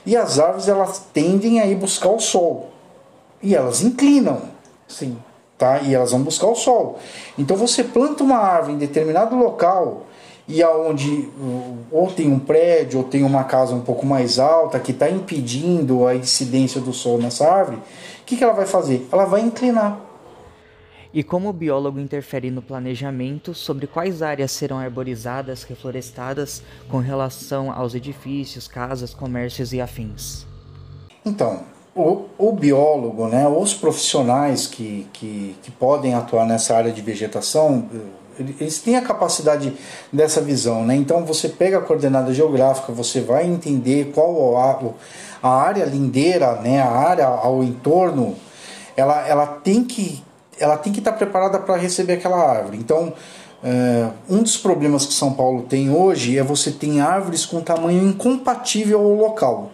e 0.06 0.16
as 0.16 0.38
árvores 0.38 0.68
elas 0.68 1.02
tendem 1.12 1.60
a 1.60 1.66
ir 1.66 1.74
buscar 1.74 2.10
o 2.10 2.20
sol. 2.20 2.70
E 3.42 3.54
elas 3.54 3.82
inclinam. 3.82 4.42
Sim. 4.86 5.16
Tá? 5.58 5.80
E 5.80 5.94
elas 5.94 6.12
vão 6.12 6.22
buscar 6.22 6.46
o 6.46 6.54
sol. 6.54 6.98
Então 7.36 7.56
você 7.56 7.82
planta 7.82 8.22
uma 8.22 8.38
árvore 8.38 8.74
em 8.74 8.78
determinado 8.78 9.36
local 9.36 10.06
e 10.48 10.60
aonde 10.60 11.28
ou 11.90 12.10
tem 12.10 12.32
um 12.32 12.38
prédio 12.38 12.98
ou 12.98 13.04
tem 13.04 13.22
uma 13.22 13.44
casa 13.44 13.72
um 13.74 13.80
pouco 13.80 14.04
mais 14.04 14.40
alta 14.40 14.80
que 14.80 14.90
está 14.90 15.08
impedindo 15.08 16.04
a 16.06 16.16
incidência 16.16 16.80
do 16.80 16.92
sol 16.92 17.18
nessa 17.18 17.48
árvore, 17.48 17.76
o 17.76 18.24
que, 18.26 18.36
que 18.36 18.42
ela 18.42 18.52
vai 18.52 18.66
fazer? 18.66 19.06
Ela 19.12 19.24
vai 19.24 19.40
inclinar 19.40 20.11
e 21.14 21.22
como 21.22 21.48
o 21.48 21.52
biólogo 21.52 22.00
interfere 22.00 22.50
no 22.50 22.62
planejamento 22.62 23.54
sobre 23.54 23.86
quais 23.86 24.22
áreas 24.22 24.50
serão 24.52 24.78
arborizadas, 24.78 25.62
reflorestadas 25.62 26.62
com 26.88 26.98
relação 26.98 27.70
aos 27.70 27.94
edifícios, 27.94 28.66
casas, 28.66 29.12
comércios 29.12 29.72
e 29.72 29.80
afins. 29.80 30.46
Então, 31.24 31.64
o, 31.94 32.24
o 32.38 32.52
biólogo, 32.52 33.28
né, 33.28 33.46
os 33.46 33.74
profissionais 33.74 34.66
que, 34.66 35.06
que, 35.12 35.56
que 35.62 35.70
podem 35.70 36.14
atuar 36.14 36.46
nessa 36.46 36.74
área 36.74 36.90
de 36.90 37.02
vegetação, 37.02 37.86
eles 38.38 38.78
têm 38.80 38.96
a 38.96 39.02
capacidade 39.02 39.74
dessa 40.10 40.40
visão, 40.40 40.84
né? 40.84 40.96
Então 40.96 41.24
você 41.24 41.50
pega 41.50 41.78
a 41.78 41.80
coordenada 41.82 42.32
geográfica, 42.32 42.90
você 42.90 43.20
vai 43.20 43.46
entender 43.46 44.10
qual 44.14 44.56
a, 44.56 44.80
a 45.42 45.54
área 45.54 45.84
lindeira, 45.84 46.54
né? 46.56 46.80
A 46.80 46.90
área 46.90 47.26
ao 47.26 47.62
entorno, 47.62 48.34
ela, 48.96 49.28
ela 49.28 49.46
tem 49.46 49.84
que 49.84 50.22
ela 50.62 50.76
tem 50.76 50.92
que 50.92 51.00
estar 51.00 51.12
preparada 51.12 51.58
para 51.58 51.76
receber 51.76 52.14
aquela 52.14 52.38
árvore. 52.38 52.78
Então, 52.78 53.12
é, 53.64 54.08
um 54.30 54.42
dos 54.42 54.56
problemas 54.56 55.04
que 55.04 55.12
São 55.12 55.32
Paulo 55.32 55.64
tem 55.64 55.90
hoje 55.90 56.38
é 56.38 56.42
você 56.42 56.70
tem 56.70 57.00
árvores 57.00 57.44
com 57.44 57.60
tamanho 57.60 58.06
incompatível 58.06 59.00
ao 59.00 59.14
local. 59.14 59.72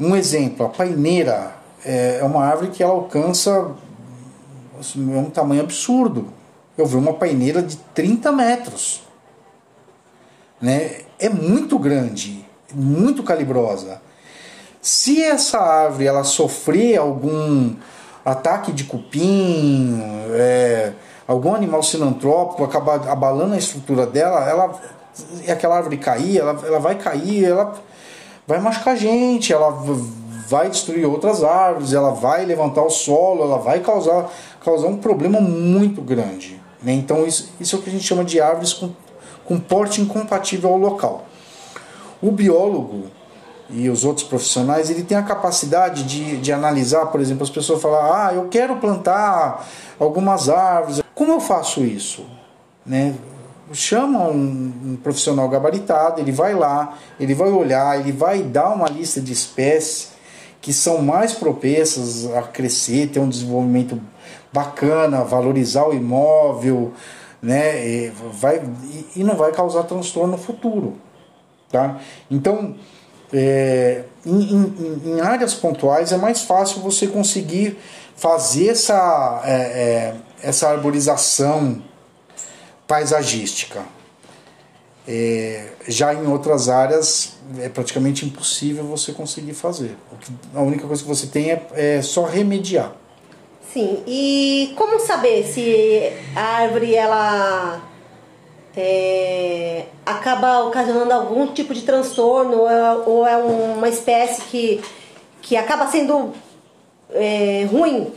Um 0.00 0.16
exemplo, 0.16 0.64
a 0.64 0.68
paineira 0.70 1.52
é, 1.84 2.20
é 2.20 2.24
uma 2.24 2.42
árvore 2.42 2.70
que 2.70 2.82
ela 2.82 2.94
alcança 2.94 3.72
assim, 4.80 5.14
é 5.14 5.18
um 5.18 5.28
tamanho 5.28 5.60
absurdo. 5.60 6.28
Eu 6.76 6.86
vi 6.86 6.96
uma 6.96 7.12
paineira 7.12 7.62
de 7.62 7.76
30 7.76 8.32
metros. 8.32 9.02
Né? 10.58 11.02
É 11.18 11.28
muito 11.28 11.78
grande, 11.78 12.46
muito 12.72 13.22
calibrosa. 13.22 14.00
Se 14.80 15.22
essa 15.22 15.58
árvore 15.58 16.06
ela 16.06 16.24
sofrer 16.24 16.96
algum 16.96 17.74
ataque 18.30 18.72
de 18.72 18.84
cupim, 18.84 20.00
é, 20.32 20.92
algum 21.26 21.54
animal 21.54 21.82
sinantrópico 21.82 22.64
acabar 22.64 23.08
abalando 23.08 23.54
a 23.54 23.58
estrutura 23.58 24.06
dela, 24.06 24.48
ela 24.48 24.78
aquela 25.48 25.76
árvore 25.76 25.96
cair, 25.96 26.38
ela, 26.38 26.60
ela 26.64 26.78
vai 26.78 26.94
cair, 26.94 27.44
ela 27.44 27.74
vai 28.46 28.60
machucar 28.60 28.96
gente, 28.96 29.52
ela 29.52 29.76
vai 30.48 30.70
destruir 30.70 31.04
outras 31.06 31.42
árvores, 31.42 31.92
ela 31.92 32.10
vai 32.10 32.44
levantar 32.44 32.82
o 32.82 32.90
solo, 32.90 33.42
ela 33.42 33.58
vai 33.58 33.80
causar, 33.80 34.30
causar 34.64 34.86
um 34.86 34.96
problema 34.96 35.40
muito 35.40 36.00
grande. 36.00 36.60
Né? 36.82 36.92
Então 36.92 37.26
isso, 37.26 37.52
isso 37.58 37.76
é 37.76 37.78
o 37.78 37.82
que 37.82 37.88
a 37.88 37.92
gente 37.92 38.04
chama 38.04 38.24
de 38.24 38.40
árvores 38.40 38.72
com, 38.72 38.90
com 39.44 39.58
porte 39.58 40.00
incompatível 40.00 40.70
ao 40.70 40.78
local. 40.78 41.24
O 42.22 42.30
biólogo 42.30 43.06
e 43.70 43.90
os 43.90 44.04
outros 44.04 44.26
profissionais, 44.26 44.88
ele 44.88 45.02
tem 45.02 45.16
a 45.16 45.22
capacidade 45.22 46.04
de, 46.04 46.38
de 46.38 46.52
analisar, 46.52 47.06
por 47.06 47.20
exemplo, 47.20 47.42
as 47.42 47.50
pessoas 47.50 47.82
falam, 47.82 48.00
ah, 48.00 48.32
eu 48.34 48.48
quero 48.48 48.76
plantar 48.76 49.66
algumas 49.98 50.48
árvores. 50.48 51.02
Como 51.14 51.32
eu 51.32 51.40
faço 51.40 51.84
isso? 51.84 52.24
Né? 52.84 53.14
Chama 53.72 54.26
um, 54.28 54.72
um 54.84 54.98
profissional 55.02 55.46
gabaritado, 55.48 56.20
ele 56.20 56.32
vai 56.32 56.54
lá, 56.54 56.96
ele 57.20 57.34
vai 57.34 57.50
olhar, 57.50 58.00
ele 58.00 58.12
vai 58.12 58.42
dar 58.42 58.70
uma 58.70 58.88
lista 58.88 59.20
de 59.20 59.32
espécies 59.32 60.12
que 60.60 60.72
são 60.72 61.02
mais 61.02 61.34
propensas 61.34 62.26
a 62.34 62.42
crescer, 62.42 63.08
ter 63.08 63.20
um 63.20 63.28
desenvolvimento 63.28 64.00
bacana, 64.52 65.22
valorizar 65.22 65.86
o 65.86 65.94
imóvel, 65.94 66.92
né? 67.40 67.86
E, 67.86 68.12
vai, 68.32 68.62
e 69.14 69.22
não 69.22 69.36
vai 69.36 69.52
causar 69.52 69.84
transtorno 69.84 70.32
no 70.32 70.38
futuro. 70.38 70.96
Tá? 71.70 71.98
Então, 72.30 72.74
é, 73.32 74.04
em, 74.24 74.40
em, 74.40 75.02
em, 75.04 75.20
áreas 75.20 75.54
pontuais 75.54 76.12
é 76.12 76.16
mais 76.16 76.42
fácil 76.42 76.80
você 76.80 77.06
conseguir 77.06 77.78
fazer 78.16 78.68
essa, 78.68 79.42
é, 79.44 79.52
é, 79.52 80.14
essa 80.42 80.68
arborização 80.68 81.82
paisagística. 82.86 83.82
É, 85.06 85.68
já 85.86 86.12
em 86.12 86.26
outras 86.26 86.68
áreas 86.68 87.34
é 87.58 87.68
praticamente 87.68 88.26
impossível 88.26 88.84
você 88.84 89.12
conseguir 89.12 89.54
fazer. 89.54 89.96
A 90.54 90.60
única 90.60 90.86
coisa 90.86 91.02
que 91.02 91.08
você 91.08 91.26
tem 91.26 91.50
é, 91.50 91.66
é 91.74 92.02
só 92.02 92.24
remediar. 92.24 92.92
Sim, 93.72 94.02
e 94.06 94.74
como 94.76 94.98
saber 94.98 95.44
se 95.46 96.12
a 96.34 96.40
árvore 96.62 96.94
ela 96.94 97.82
é, 98.76 99.57
acaba 100.04 100.64
ocasionando 100.64 101.12
algum 101.12 101.46
tipo 101.48 101.74
de 101.74 101.82
transtorno 101.82 102.58
ou 102.58 102.70
é, 102.70 102.92
ou 103.06 103.26
é 103.26 103.36
uma 103.36 103.88
espécie 103.88 104.42
que, 104.42 104.80
que 105.42 105.56
acaba 105.56 105.86
sendo 105.86 106.32
é, 107.12 107.66
ruim 107.70 108.12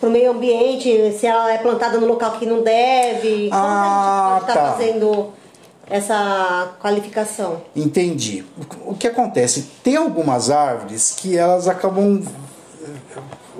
para 0.00 0.08
o 0.08 0.12
meio 0.12 0.32
ambiente, 0.32 1.12
se 1.18 1.26
ela 1.26 1.52
é 1.52 1.58
plantada 1.58 1.98
no 1.98 2.06
local 2.06 2.32
que 2.32 2.46
não 2.46 2.62
deve? 2.62 3.48
Como 3.48 3.62
Ah, 3.62 4.36
a 4.36 4.38
gente 4.38 4.46
pode 4.46 4.46
tá. 4.46 4.52
estar 4.52 4.72
fazendo 4.72 5.32
essa 5.88 6.74
qualificação? 6.80 7.62
Entendi. 7.74 8.44
O 8.84 8.94
que 8.94 9.06
acontece? 9.06 9.68
Tem 9.82 9.96
algumas 9.96 10.50
árvores 10.50 11.14
que 11.16 11.36
elas 11.36 11.68
acabam. 11.68 12.22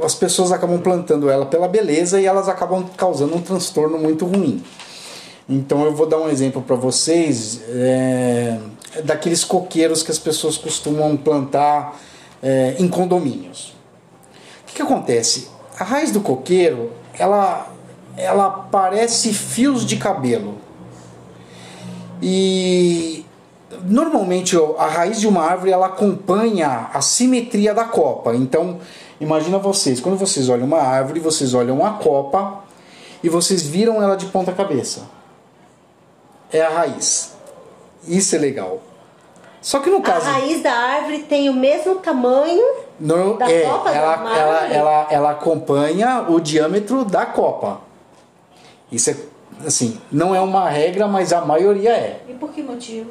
As 0.02 0.14
pessoas 0.14 0.52
acabam 0.52 0.80
plantando 0.80 1.30
ela 1.30 1.46
pela 1.46 1.68
beleza 1.68 2.20
e 2.20 2.26
elas 2.26 2.48
acabam 2.48 2.84
causando 2.96 3.36
um 3.36 3.40
transtorno 3.40 3.96
muito 3.96 4.26
ruim. 4.26 4.62
Então 5.48 5.84
eu 5.84 5.94
vou 5.94 6.06
dar 6.06 6.18
um 6.18 6.28
exemplo 6.28 6.62
para 6.62 6.74
vocês 6.74 7.60
é, 7.68 8.58
daqueles 9.04 9.44
coqueiros 9.44 10.02
que 10.02 10.10
as 10.10 10.18
pessoas 10.18 10.56
costumam 10.56 11.16
plantar 11.16 12.00
é, 12.42 12.76
em 12.78 12.88
condomínios. 12.88 13.74
O 14.62 14.66
que, 14.66 14.74
que 14.76 14.82
acontece? 14.82 15.48
A 15.78 15.84
raiz 15.84 16.10
do 16.10 16.20
coqueiro 16.20 16.92
ela, 17.18 17.68
ela 18.16 18.50
parece 18.50 19.32
fios 19.34 19.84
de 19.84 19.96
cabelo. 19.96 20.54
E 22.22 23.26
normalmente 23.82 24.56
a 24.78 24.86
raiz 24.86 25.20
de 25.20 25.26
uma 25.26 25.42
árvore 25.42 25.72
ela 25.72 25.86
acompanha 25.86 26.88
a 26.92 27.02
simetria 27.02 27.74
da 27.74 27.84
copa. 27.84 28.34
Então, 28.34 28.78
imagina 29.20 29.58
vocês, 29.58 30.00
quando 30.00 30.16
vocês 30.16 30.48
olham 30.48 30.66
uma 30.66 30.80
árvore, 30.80 31.20
vocês 31.20 31.52
olham 31.52 31.84
a 31.84 31.90
copa 31.92 32.64
e 33.22 33.28
vocês 33.28 33.62
viram 33.62 34.02
ela 34.02 34.16
de 34.16 34.26
ponta 34.26 34.52
cabeça. 34.52 35.02
É 36.54 36.62
a 36.62 36.68
raiz. 36.70 37.34
Isso 38.06 38.36
é 38.36 38.38
legal. 38.38 38.80
Só 39.60 39.80
que 39.80 39.90
no 39.90 39.96
A 39.98 40.02
caso 40.02 40.26
raiz 40.26 40.62
da 40.62 40.72
árvore 40.72 41.20
tem 41.24 41.48
o 41.48 41.54
mesmo 41.54 41.96
tamanho 41.96 42.62
não, 43.00 43.36
da 43.36 43.50
é, 43.50 43.62
copa 43.62 43.90
da 43.90 43.96
ela, 43.96 44.10
árvore? 44.12 44.38
ela, 44.38 44.66
ela, 44.68 45.06
ela 45.10 45.30
acompanha 45.32 46.26
o 46.28 46.38
diâmetro 46.38 47.04
da 47.04 47.26
copa. 47.26 47.80
Isso 48.92 49.10
é 49.10 49.16
assim, 49.66 49.98
não 50.12 50.34
é 50.34 50.40
uma 50.40 50.68
regra, 50.68 51.08
mas 51.08 51.32
a 51.32 51.40
maioria 51.40 51.90
é. 51.90 52.20
E 52.28 52.34
por 52.34 52.50
que 52.52 52.62
motivo? 52.62 53.10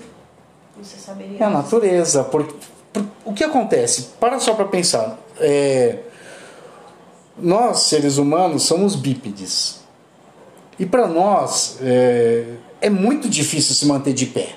Você 0.82 0.98
saberia? 0.98 1.38
É 1.40 1.44
a 1.44 1.50
natureza. 1.50 2.24
Por, 2.24 2.46
por- 2.94 3.06
o 3.26 3.34
que 3.34 3.44
acontece? 3.44 4.10
Para 4.20 4.40
só 4.40 4.54
para 4.54 4.66
pensar. 4.66 5.18
É, 5.40 6.00
nós, 7.38 7.80
seres 7.82 8.18
humanos, 8.18 8.64
somos 8.64 8.96
bípedes. 8.96 9.82
E 10.80 10.86
para 10.86 11.08
nós 11.08 11.78
é, 11.82 12.46
é 12.84 12.90
muito 12.90 13.30
difícil 13.30 13.74
se 13.74 13.86
manter 13.86 14.13
de 14.13 14.25
pé. 14.25 14.50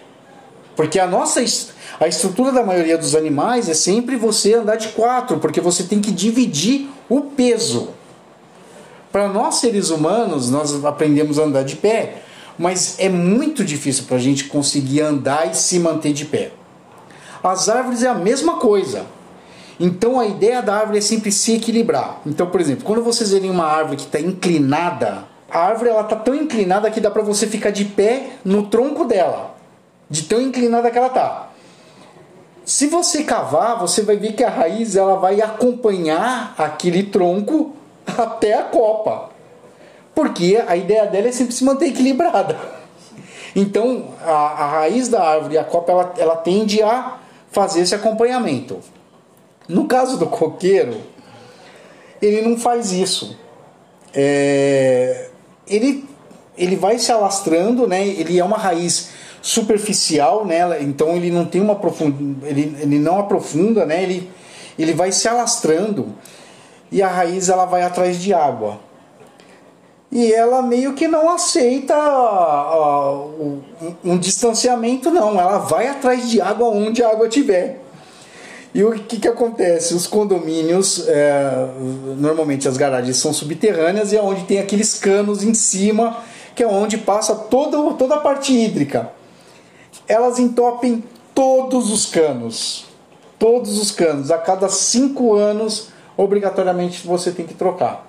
Porque 0.74 0.98
a 0.98 1.06
nossa 1.06 1.42
a 2.00 2.08
estrutura 2.08 2.50
da 2.50 2.62
maioria 2.62 2.98
dos 2.98 3.14
animais 3.14 3.68
é 3.68 3.74
sempre 3.74 4.16
você 4.16 4.54
andar 4.54 4.76
de 4.76 4.88
quatro, 4.88 5.38
porque 5.38 5.60
você 5.60 5.84
tem 5.84 6.00
que 6.00 6.10
dividir 6.10 6.90
o 7.08 7.20
peso. 7.22 7.90
Para 9.12 9.28
nós 9.28 9.54
seres 9.54 9.90
humanos, 9.90 10.50
nós 10.50 10.84
aprendemos 10.84 11.38
a 11.38 11.44
andar 11.44 11.62
de 11.62 11.76
pé, 11.76 12.22
mas 12.58 12.96
é 12.98 13.08
muito 13.08 13.64
difícil 13.64 14.04
para 14.04 14.16
a 14.16 14.20
gente 14.20 14.44
conseguir 14.44 15.00
andar 15.02 15.50
e 15.50 15.54
se 15.54 15.78
manter 15.78 16.12
de 16.12 16.24
pé. 16.24 16.50
As 17.42 17.68
árvores 17.68 18.02
é 18.02 18.08
a 18.08 18.14
mesma 18.14 18.56
coisa. 18.56 19.06
Então 19.78 20.18
a 20.18 20.26
ideia 20.26 20.60
da 20.60 20.74
árvore 20.74 20.98
é 20.98 21.00
sempre 21.00 21.30
se 21.30 21.54
equilibrar. 21.54 22.20
Então, 22.26 22.48
por 22.48 22.60
exemplo, 22.60 22.84
quando 22.84 23.02
vocês 23.02 23.30
verem 23.30 23.50
uma 23.50 23.66
árvore 23.66 23.98
que 23.98 24.02
está 24.02 24.18
inclinada, 24.18 25.35
a 25.56 25.58
árvore 25.58 25.88
ela 25.88 26.02
está 26.02 26.16
tão 26.16 26.34
inclinada 26.34 26.90
que 26.90 27.00
dá 27.00 27.10
para 27.10 27.22
você 27.22 27.46
ficar 27.46 27.70
de 27.70 27.86
pé 27.86 28.32
no 28.44 28.66
tronco 28.66 29.06
dela, 29.06 29.54
de 30.08 30.24
tão 30.24 30.38
inclinada 30.38 30.90
que 30.90 30.98
ela 30.98 31.06
está. 31.06 31.48
Se 32.62 32.88
você 32.88 33.24
cavar, 33.24 33.78
você 33.78 34.02
vai 34.02 34.18
ver 34.18 34.34
que 34.34 34.44
a 34.44 34.50
raiz 34.50 34.96
ela 34.96 35.16
vai 35.16 35.40
acompanhar 35.40 36.54
aquele 36.58 37.04
tronco 37.04 37.74
até 38.06 38.52
a 38.52 38.64
copa. 38.64 39.30
Porque 40.14 40.62
a 40.68 40.76
ideia 40.76 41.06
dela 41.06 41.28
é 41.28 41.32
sempre 41.32 41.54
se 41.54 41.64
manter 41.64 41.86
equilibrada. 41.86 42.58
Então, 43.54 44.08
a, 44.22 44.32
a 44.32 44.66
raiz 44.66 45.08
da 45.08 45.22
árvore 45.22 45.54
e 45.54 45.58
a 45.58 45.64
copa 45.64 45.90
ela, 45.90 46.14
ela 46.18 46.36
tende 46.36 46.82
a 46.82 47.16
fazer 47.50 47.80
esse 47.80 47.94
acompanhamento. 47.94 48.78
No 49.66 49.88
caso 49.88 50.18
do 50.18 50.26
coqueiro, 50.26 51.00
ele 52.20 52.42
não 52.42 52.58
faz 52.58 52.92
isso. 52.92 53.38
É, 54.12 55.30
ele, 55.68 56.04
ele 56.56 56.76
vai 56.76 56.98
se 56.98 57.10
alastrando, 57.12 57.86
né? 57.86 58.06
ele 58.06 58.38
é 58.38 58.44
uma 58.44 58.56
raiz 58.56 59.10
superficial, 59.42 60.44
né? 60.44 60.82
então 60.82 61.10
ele 61.16 61.30
não 61.30 61.44
tem 61.44 61.60
uma 61.60 61.76
profund... 61.76 62.14
ele, 62.44 62.76
ele 62.80 62.98
não 62.98 63.18
aprofunda, 63.18 63.84
né? 63.86 64.02
ele, 64.02 64.30
ele 64.78 64.92
vai 64.92 65.12
se 65.12 65.28
alastrando 65.28 66.14
e 66.90 67.02
a 67.02 67.08
raiz 67.08 67.48
ela 67.48 67.64
vai 67.64 67.82
atrás 67.82 68.20
de 68.20 68.32
água. 68.32 68.80
E 70.10 70.32
ela 70.32 70.62
meio 70.62 70.94
que 70.94 71.08
não 71.08 71.28
aceita 71.28 71.94
ah, 71.94 73.12
um, 73.12 73.60
um 74.04 74.16
distanciamento, 74.16 75.10
não. 75.10 75.38
Ela 75.38 75.58
vai 75.58 75.88
atrás 75.88 76.30
de 76.30 76.40
água 76.40 76.68
onde 76.68 77.02
a 77.02 77.10
água 77.10 77.28
tiver. 77.28 77.80
E 78.76 78.84
o 78.84 78.92
que, 78.92 79.18
que 79.18 79.26
acontece? 79.26 79.94
Os 79.94 80.06
condomínios, 80.06 81.08
é, 81.08 81.66
normalmente 82.18 82.68
as 82.68 82.76
garagens 82.76 83.16
são 83.16 83.32
subterrâneas 83.32 84.12
e 84.12 84.18
é 84.18 84.20
onde 84.20 84.44
tem 84.44 84.58
aqueles 84.58 84.98
canos 84.98 85.42
em 85.42 85.54
cima, 85.54 86.18
que 86.54 86.62
é 86.62 86.66
onde 86.66 86.98
passa 86.98 87.34
todo, 87.34 87.94
toda 87.94 88.16
a 88.16 88.20
parte 88.20 88.52
hídrica. 88.52 89.12
Elas 90.06 90.38
entopem 90.38 91.02
todos 91.34 91.90
os 91.90 92.04
canos. 92.04 92.84
Todos 93.38 93.78
os 93.80 93.90
canos. 93.90 94.30
A 94.30 94.36
cada 94.36 94.68
cinco 94.68 95.32
anos, 95.32 95.88
obrigatoriamente 96.14 97.06
você 97.06 97.30
tem 97.30 97.46
que 97.46 97.54
trocar. 97.54 98.06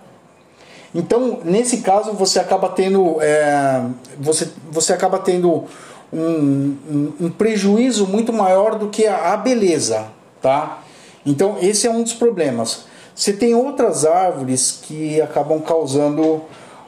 Então, 0.93 1.39
nesse 1.45 1.77
caso, 1.77 2.12
você 2.12 2.39
acaba 2.41 2.67
tendo, 2.67 3.21
é, 3.21 3.86
você, 4.19 4.49
você 4.69 4.91
acaba 4.91 5.17
tendo 5.17 5.63
um, 6.12 6.75
um, 6.89 7.13
um 7.21 7.30
prejuízo 7.30 8.06
muito 8.06 8.34
maior 8.34 8.77
do 8.77 8.89
que 8.89 9.08
a, 9.08 9.32
a 9.32 9.38
beleza, 9.38 10.16
tá? 10.41 10.84
Então, 11.26 11.58
esse 11.62 11.88
é 11.88 11.91
um 11.91 12.04
dos 12.04 12.13
problemas. 12.13 12.86
Você 13.13 13.34
tem 13.34 13.56
outras 13.56 14.06
árvores 14.06 14.80
que 14.84 15.19
acabam 15.21 15.60
causando 15.60 16.41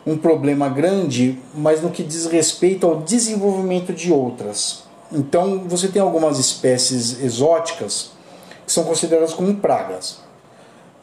um 0.05 0.17
problema 0.17 0.69
grande, 0.69 1.39
mas 1.53 1.81
no 1.81 1.89
que 1.89 2.03
diz 2.03 2.25
respeito 2.25 2.87
ao 2.87 2.97
desenvolvimento 2.97 3.93
de 3.93 4.11
outras. 4.11 4.83
Então, 5.11 5.63
você 5.67 5.87
tem 5.87 6.01
algumas 6.01 6.37
espécies 6.37 7.21
exóticas 7.21 8.11
que 8.65 8.71
são 8.71 8.83
consideradas 8.83 9.33
como 9.33 9.55
pragas. 9.55 10.19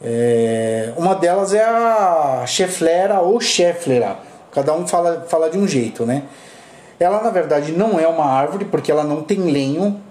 É, 0.01 0.93
uma 0.95 1.15
delas 1.15 1.53
é 1.53 1.63
a 1.63 2.43
cheflera 2.45 3.19
ou 3.19 3.41
cheflera. 3.41 4.17
Cada 4.51 4.73
um 4.73 4.87
fala, 4.87 5.25
fala 5.27 5.49
de 5.49 5.57
um 5.57 5.67
jeito, 5.67 6.05
né? 6.05 6.23
Ela 6.99 7.21
na 7.21 7.29
verdade 7.29 7.71
não 7.71 7.99
é 7.99 8.07
uma 8.07 8.25
árvore 8.25 8.65
porque 8.65 8.91
ela 8.91 9.03
não 9.03 9.21
tem 9.21 9.39
lenho. 9.39 10.01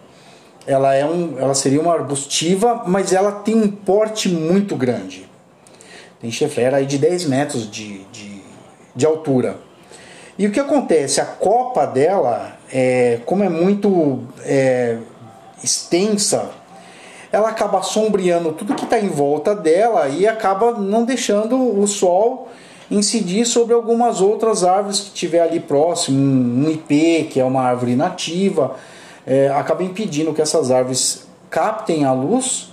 Ela 0.67 0.95
é 0.95 1.05
um, 1.05 1.39
ela 1.39 1.55
seria 1.55 1.81
uma 1.81 1.93
arbustiva, 1.93 2.83
mas 2.87 3.13
ela 3.13 3.31
tem 3.31 3.55
um 3.55 3.69
porte 3.69 4.29
muito 4.29 4.75
grande. 4.75 5.29
Tem 6.21 6.31
cheflera 6.31 6.79
aí 6.79 6.87
de 6.87 6.99
10 6.99 7.27
metros 7.27 7.71
de, 7.71 8.05
de, 8.05 8.43
de 8.95 9.07
altura. 9.07 9.59
E 10.39 10.47
o 10.47 10.51
que 10.51 10.61
acontece? 10.61 11.21
A 11.21 11.25
copa 11.25 11.87
dela, 11.87 12.59
é, 12.73 13.21
como 13.25 13.43
é 13.43 13.49
muito 13.49 14.25
é, 14.45 14.99
extensa, 15.63 16.51
ela 17.33 17.49
acaba 17.49 17.83
sombreando 17.83 18.53
tudo 18.53 18.75
que 18.75 18.85
está 18.85 18.99
em 18.99 19.09
volta 19.09 19.55
dela 19.55 20.09
e 20.09 20.27
acaba 20.27 20.73
não 20.73 21.05
deixando 21.05 21.79
o 21.79 21.87
sol 21.87 22.49
incidir 22.91 23.47
sobre 23.47 23.75
algumas 23.75 24.21
outras 24.21 24.63
árvores 24.63 25.01
que 25.01 25.11
tiver 25.11 25.41
ali 25.41 25.59
próximo, 25.59 26.19
um 26.19 26.71
ipê, 26.71 27.27
que 27.29 27.41
é 27.41 27.45
uma 27.45 27.63
árvore 27.63 27.97
nativa, 27.97 28.77
é, 29.27 29.49
acaba 29.49 29.83
impedindo 29.83 30.33
que 30.33 30.41
essas 30.41 30.71
árvores 30.71 31.27
captem 31.51 32.05
a 32.05 32.13
luz 32.13 32.73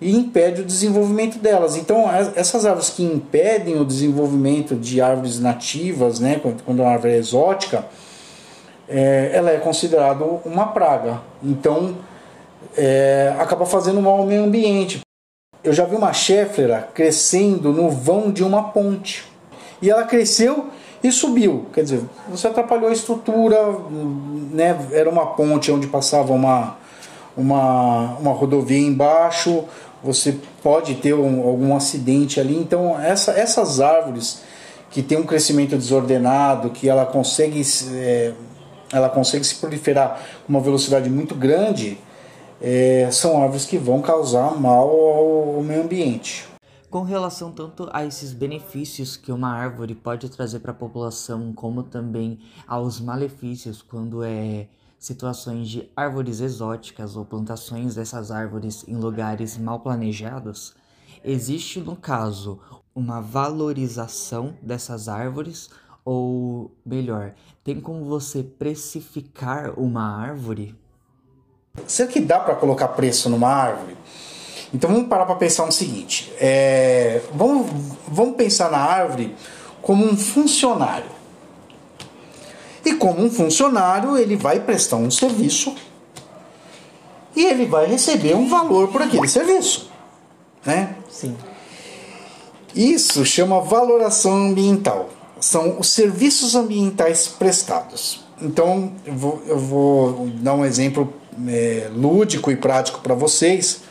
e 0.00 0.16
impede 0.16 0.62
o 0.62 0.64
desenvolvimento 0.64 1.38
delas. 1.38 1.76
Então, 1.76 2.04
essas 2.34 2.64
árvores 2.64 2.90
que 2.90 3.02
impedem 3.02 3.78
o 3.78 3.84
desenvolvimento 3.84 4.74
de 4.74 5.00
árvores 5.00 5.38
nativas, 5.38 6.20
né, 6.20 6.40
quando 6.64 6.82
a 6.82 6.88
árvore 6.88 7.14
é 7.14 7.16
exótica, 7.16 7.84
é, 8.88 9.30
ela 9.34 9.50
é 9.50 9.58
considerada 9.58 10.24
uma 10.44 10.68
praga. 10.68 11.20
Então, 11.42 11.96
é, 12.76 13.34
acaba 13.38 13.66
fazendo 13.66 14.00
mal 14.00 14.18
ao 14.18 14.26
meio 14.26 14.44
ambiente. 14.44 15.00
Eu 15.62 15.72
já 15.72 15.84
vi 15.84 15.94
uma 15.94 16.12
cheflera 16.12 16.88
crescendo 16.94 17.72
no 17.72 17.90
vão 17.90 18.30
de 18.30 18.42
uma 18.42 18.70
ponte. 18.70 19.24
E 19.82 19.90
ela 19.90 20.04
cresceu 20.04 20.70
e 21.02 21.10
subiu. 21.10 21.66
Quer 21.72 21.84
dizer, 21.84 22.02
você 22.28 22.46
atrapalhou 22.46 22.88
a 22.88 22.92
estrutura, 22.92 23.56
né? 24.50 24.76
era 24.92 25.08
uma 25.08 25.26
ponte 25.26 25.72
onde 25.72 25.86
passava 25.86 26.32
uma, 26.32 26.76
uma, 27.36 28.16
uma 28.18 28.32
rodovia 28.32 28.78
embaixo, 28.78 29.64
você 30.02 30.36
pode 30.62 30.96
ter 30.96 31.14
um, 31.14 31.46
algum 31.46 31.74
acidente 31.74 32.40
ali. 32.40 32.56
Então, 32.56 32.98
essa, 33.00 33.32
essas 33.32 33.80
árvores 33.80 34.42
que 34.90 35.02
tem 35.02 35.18
um 35.18 35.24
crescimento 35.24 35.76
desordenado, 35.76 36.70
que 36.70 36.88
ela 36.88 37.06
consegue, 37.06 37.62
é, 37.94 38.32
ela 38.92 39.08
consegue 39.08 39.44
se 39.44 39.54
proliferar 39.54 40.20
com 40.46 40.52
uma 40.52 40.60
velocidade 40.60 41.08
muito 41.08 41.34
grande, 41.34 41.98
é, 42.60 43.08
são 43.10 43.40
árvores 43.40 43.64
que 43.64 43.78
vão 43.78 44.02
causar 44.02 44.60
mal 44.60 44.88
ao, 44.88 45.56
ao 45.56 45.62
meio 45.62 45.82
ambiente. 45.82 46.49
Com 46.90 47.02
relação 47.02 47.52
tanto 47.52 47.88
a 47.92 48.04
esses 48.04 48.32
benefícios 48.32 49.16
que 49.16 49.30
uma 49.30 49.48
árvore 49.48 49.94
pode 49.94 50.28
trazer 50.28 50.58
para 50.58 50.72
a 50.72 50.74
população, 50.74 51.52
como 51.52 51.84
também 51.84 52.40
aos 52.66 53.00
malefícios 53.00 53.80
quando 53.80 54.24
é 54.24 54.66
situações 54.98 55.68
de 55.68 55.88
árvores 55.96 56.40
exóticas 56.40 57.14
ou 57.14 57.24
plantações 57.24 57.94
dessas 57.94 58.32
árvores 58.32 58.84
em 58.88 58.96
lugares 58.96 59.56
mal 59.56 59.78
planejados, 59.78 60.74
existe 61.22 61.78
no 61.78 61.94
caso 61.94 62.58
uma 62.92 63.20
valorização 63.20 64.56
dessas 64.60 65.08
árvores 65.08 65.70
ou 66.04 66.74
melhor, 66.84 67.34
tem 67.62 67.80
como 67.80 68.04
você 68.04 68.42
precificar 68.42 69.78
uma 69.78 70.02
árvore? 70.02 70.76
Será 71.86 72.10
que 72.10 72.20
dá 72.20 72.40
para 72.40 72.56
colocar 72.56 72.88
preço 72.88 73.30
numa 73.30 73.48
árvore? 73.48 73.96
Então 74.72 74.90
vamos 74.90 75.08
parar 75.08 75.26
para 75.26 75.34
pensar 75.34 75.66
no 75.66 75.72
seguinte: 75.72 76.32
é, 76.40 77.20
vamos, 77.34 77.70
vamos 78.06 78.36
pensar 78.36 78.70
na 78.70 78.78
árvore 78.78 79.34
como 79.82 80.04
um 80.04 80.16
funcionário. 80.16 81.20
E 82.84 82.94
como 82.94 83.22
um 83.22 83.30
funcionário, 83.30 84.16
ele 84.16 84.36
vai 84.36 84.60
prestar 84.60 84.96
um 84.96 85.10
serviço 85.10 85.74
e 87.36 87.44
ele 87.44 87.66
vai 87.66 87.86
receber 87.86 88.34
um 88.34 88.48
valor 88.48 88.88
por 88.88 89.02
aquele 89.02 89.28
serviço. 89.28 89.90
Né? 90.64 90.96
Sim. 91.10 91.36
Isso 92.74 93.24
chama 93.24 93.60
valoração 93.60 94.48
ambiental. 94.48 95.10
São 95.40 95.78
os 95.78 95.90
serviços 95.90 96.54
ambientais 96.54 97.26
prestados. 97.26 98.24
Então, 98.40 98.92
eu 99.04 99.14
vou, 99.14 99.42
eu 99.46 99.58
vou 99.58 100.30
dar 100.36 100.54
um 100.54 100.64
exemplo 100.64 101.12
é, 101.48 101.90
lúdico 101.92 102.50
e 102.50 102.56
prático 102.56 103.00
para 103.00 103.14
vocês 103.14 103.82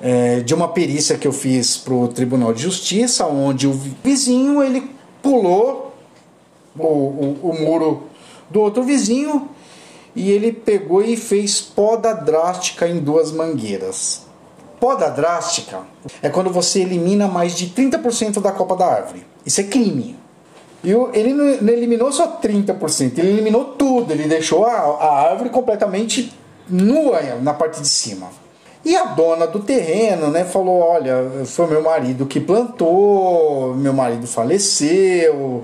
é, 0.00 0.40
de 0.40 0.54
uma 0.54 0.68
perícia 0.68 1.18
que 1.18 1.28
eu 1.28 1.32
fiz 1.32 1.76
para 1.76 1.94
o 1.94 2.08
Tribunal 2.08 2.52
de 2.52 2.62
Justiça, 2.62 3.26
onde 3.26 3.66
o 3.66 3.72
vizinho 4.02 4.62
ele 4.62 4.90
pulou 5.22 5.94
o, 6.78 6.86
o, 6.86 7.38
o 7.42 7.60
muro 7.60 8.04
do 8.48 8.60
outro 8.60 8.82
vizinho 8.82 9.48
e 10.14 10.30
ele 10.30 10.52
pegou 10.52 11.02
e 11.02 11.16
fez 11.16 11.60
poda 11.60 12.12
drástica 12.12 12.88
em 12.88 12.98
duas 12.98 13.30
mangueiras. 13.30 14.22
Poda 14.80 15.10
drástica 15.10 15.80
é 16.22 16.28
quando 16.30 16.50
você 16.50 16.80
elimina 16.80 17.28
mais 17.28 17.54
de 17.54 17.68
30% 17.68 18.40
da 18.40 18.50
copa 18.50 18.74
da 18.74 18.86
árvore. 18.86 19.26
Isso 19.44 19.60
é 19.60 19.64
crime. 19.64 20.18
E 20.82 20.90
ele 21.12 21.34
não 21.34 21.72
eliminou 21.72 22.10
só 22.10 22.40
30%, 22.40 23.18
ele 23.18 23.28
eliminou 23.28 23.64
tudo, 23.76 24.12
ele 24.12 24.26
deixou 24.26 24.64
a, 24.64 24.72
a 24.72 25.30
árvore 25.30 25.50
completamente 25.50 26.32
nua 26.66 27.20
na 27.42 27.52
parte 27.52 27.82
de 27.82 27.88
cima. 27.88 28.28
E 28.84 28.96
a 28.96 29.04
dona 29.04 29.46
do 29.46 29.60
terreno, 29.60 30.28
né, 30.28 30.44
falou: 30.44 30.80
"Olha, 30.80 31.44
foi 31.44 31.66
meu 31.66 31.82
marido 31.82 32.26
que 32.26 32.40
plantou, 32.40 33.74
meu 33.74 33.92
marido 33.92 34.26
faleceu 34.26 35.62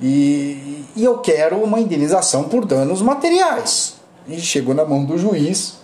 e, 0.00 0.84
e 0.94 1.04
eu 1.04 1.18
quero 1.18 1.56
uma 1.56 1.80
indenização 1.80 2.44
por 2.44 2.64
danos 2.64 3.02
materiais". 3.02 3.96
E 4.28 4.40
chegou 4.40 4.74
na 4.74 4.84
mão 4.84 5.04
do 5.04 5.18
juiz. 5.18 5.78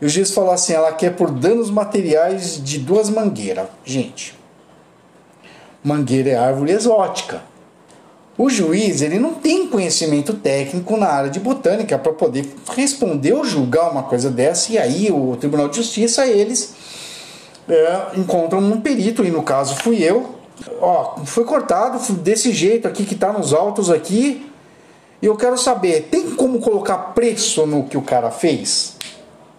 E 0.00 0.06
o 0.06 0.08
juiz 0.08 0.30
falou 0.30 0.52
assim: 0.52 0.72
"Ela 0.72 0.92
quer 0.92 1.16
por 1.16 1.30
danos 1.30 1.70
materiais 1.70 2.62
de 2.62 2.78
duas 2.78 3.10
mangueiras". 3.10 3.66
Gente, 3.84 4.38
mangueira 5.82 6.30
é 6.30 6.36
árvore 6.36 6.72
exótica. 6.72 7.51
O 8.36 8.48
juiz 8.48 9.02
ele 9.02 9.18
não 9.18 9.34
tem 9.34 9.66
conhecimento 9.66 10.32
técnico 10.34 10.96
na 10.96 11.06
área 11.06 11.30
de 11.30 11.38
botânica 11.38 11.98
para 11.98 12.12
poder 12.12 12.46
responder 12.74 13.34
ou 13.34 13.44
julgar 13.44 13.90
uma 13.90 14.02
coisa 14.04 14.30
dessa, 14.30 14.72
e 14.72 14.78
aí 14.78 15.12
o 15.12 15.36
Tribunal 15.36 15.68
de 15.68 15.76
Justiça 15.76 16.26
eles 16.26 16.74
é, 17.68 18.06
encontram 18.16 18.58
um 18.60 18.80
perito, 18.80 19.24
e 19.24 19.30
no 19.30 19.42
caso 19.42 19.76
fui 19.76 20.02
eu. 20.02 20.34
Ó, 20.80 21.24
foi 21.24 21.44
cortado 21.44 21.98
desse 22.14 22.52
jeito 22.52 22.88
aqui 22.88 23.04
que 23.04 23.14
está 23.14 23.32
nos 23.32 23.52
autos 23.52 23.90
aqui. 23.90 24.48
E 25.20 25.26
eu 25.26 25.36
quero 25.36 25.56
saber, 25.56 26.08
tem 26.10 26.30
como 26.30 26.58
colocar 26.58 26.96
preço 27.14 27.66
no 27.66 27.84
que 27.84 27.96
o 27.96 28.02
cara 28.02 28.30
fez? 28.30 28.96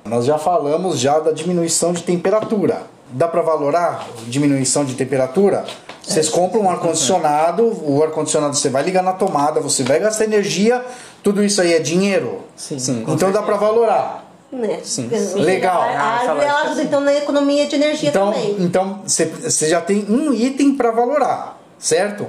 Nós 0.03 0.25
já 0.25 0.37
falamos 0.37 0.99
já 0.99 1.19
da 1.19 1.31
diminuição 1.31 1.93
de 1.93 2.03
temperatura. 2.03 2.83
Dá 3.11 3.27
para 3.27 3.41
valorar 3.41 4.07
diminuição 4.27 4.83
de 4.83 4.95
temperatura? 4.95 5.63
Vocês 6.05 6.27
compram 6.27 6.63
um 6.63 6.69
ar-condicionado, 6.69 7.65
o 7.65 8.03
ar-condicionado 8.03 8.55
você 8.55 8.69
vai 8.69 8.83
ligar 8.83 9.01
na 9.01 9.13
tomada, 9.13 9.61
você 9.61 9.83
vai 9.83 9.99
gastar 9.99 10.25
energia, 10.25 10.83
tudo 11.23 11.41
isso 11.41 11.61
aí 11.61 11.73
é 11.73 11.79
dinheiro. 11.79 12.41
Sim. 12.57 12.77
Sim. 12.77 13.05
Então 13.07 13.31
dá 13.31 13.41
para 13.41 13.55
valorar. 13.55 14.29
Né? 14.51 14.81
Sim. 14.83 15.09
Legal. 15.35 15.81
A 15.81 15.85
árvore 15.85 16.45
ela 16.45 16.61
ajuda 16.63 16.83
então 16.83 16.99
na 16.99 17.13
economia 17.15 17.65
de 17.65 17.75
energia 17.75 18.09
Então, 18.09 18.31
também. 18.31 18.55
então 18.59 19.01
você 19.03 19.67
já 19.69 19.81
tem 19.81 20.05
um 20.09 20.31
item 20.33 20.75
para 20.75 20.91
valorar, 20.91 21.59
certo? 21.79 22.27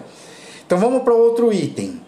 Então 0.65 0.79
vamos 0.79 1.03
para 1.03 1.13
outro 1.13 1.53
item. 1.53 2.01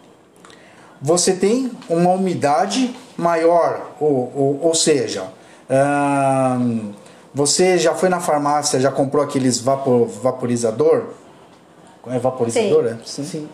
Você 1.02 1.34
tem 1.34 1.70
uma 1.90 2.10
umidade 2.10 2.96
maior, 3.16 3.90
ou, 4.00 4.32
ou, 4.34 4.60
ou 4.62 4.74
seja, 4.74 5.24
ahn, 5.68 6.92
você 7.34 7.76
já 7.76 7.94
foi 7.94 8.08
na 8.08 8.20
farmácia, 8.20 8.80
já 8.80 8.90
comprou 8.90 9.22
aqueles 9.22 9.60
vapor, 9.60 10.06
vaporizador? 10.06 11.08
É 12.08 12.18
vaporizador, 12.18 12.86
é? 12.86 12.96
Sim. 13.04 13.48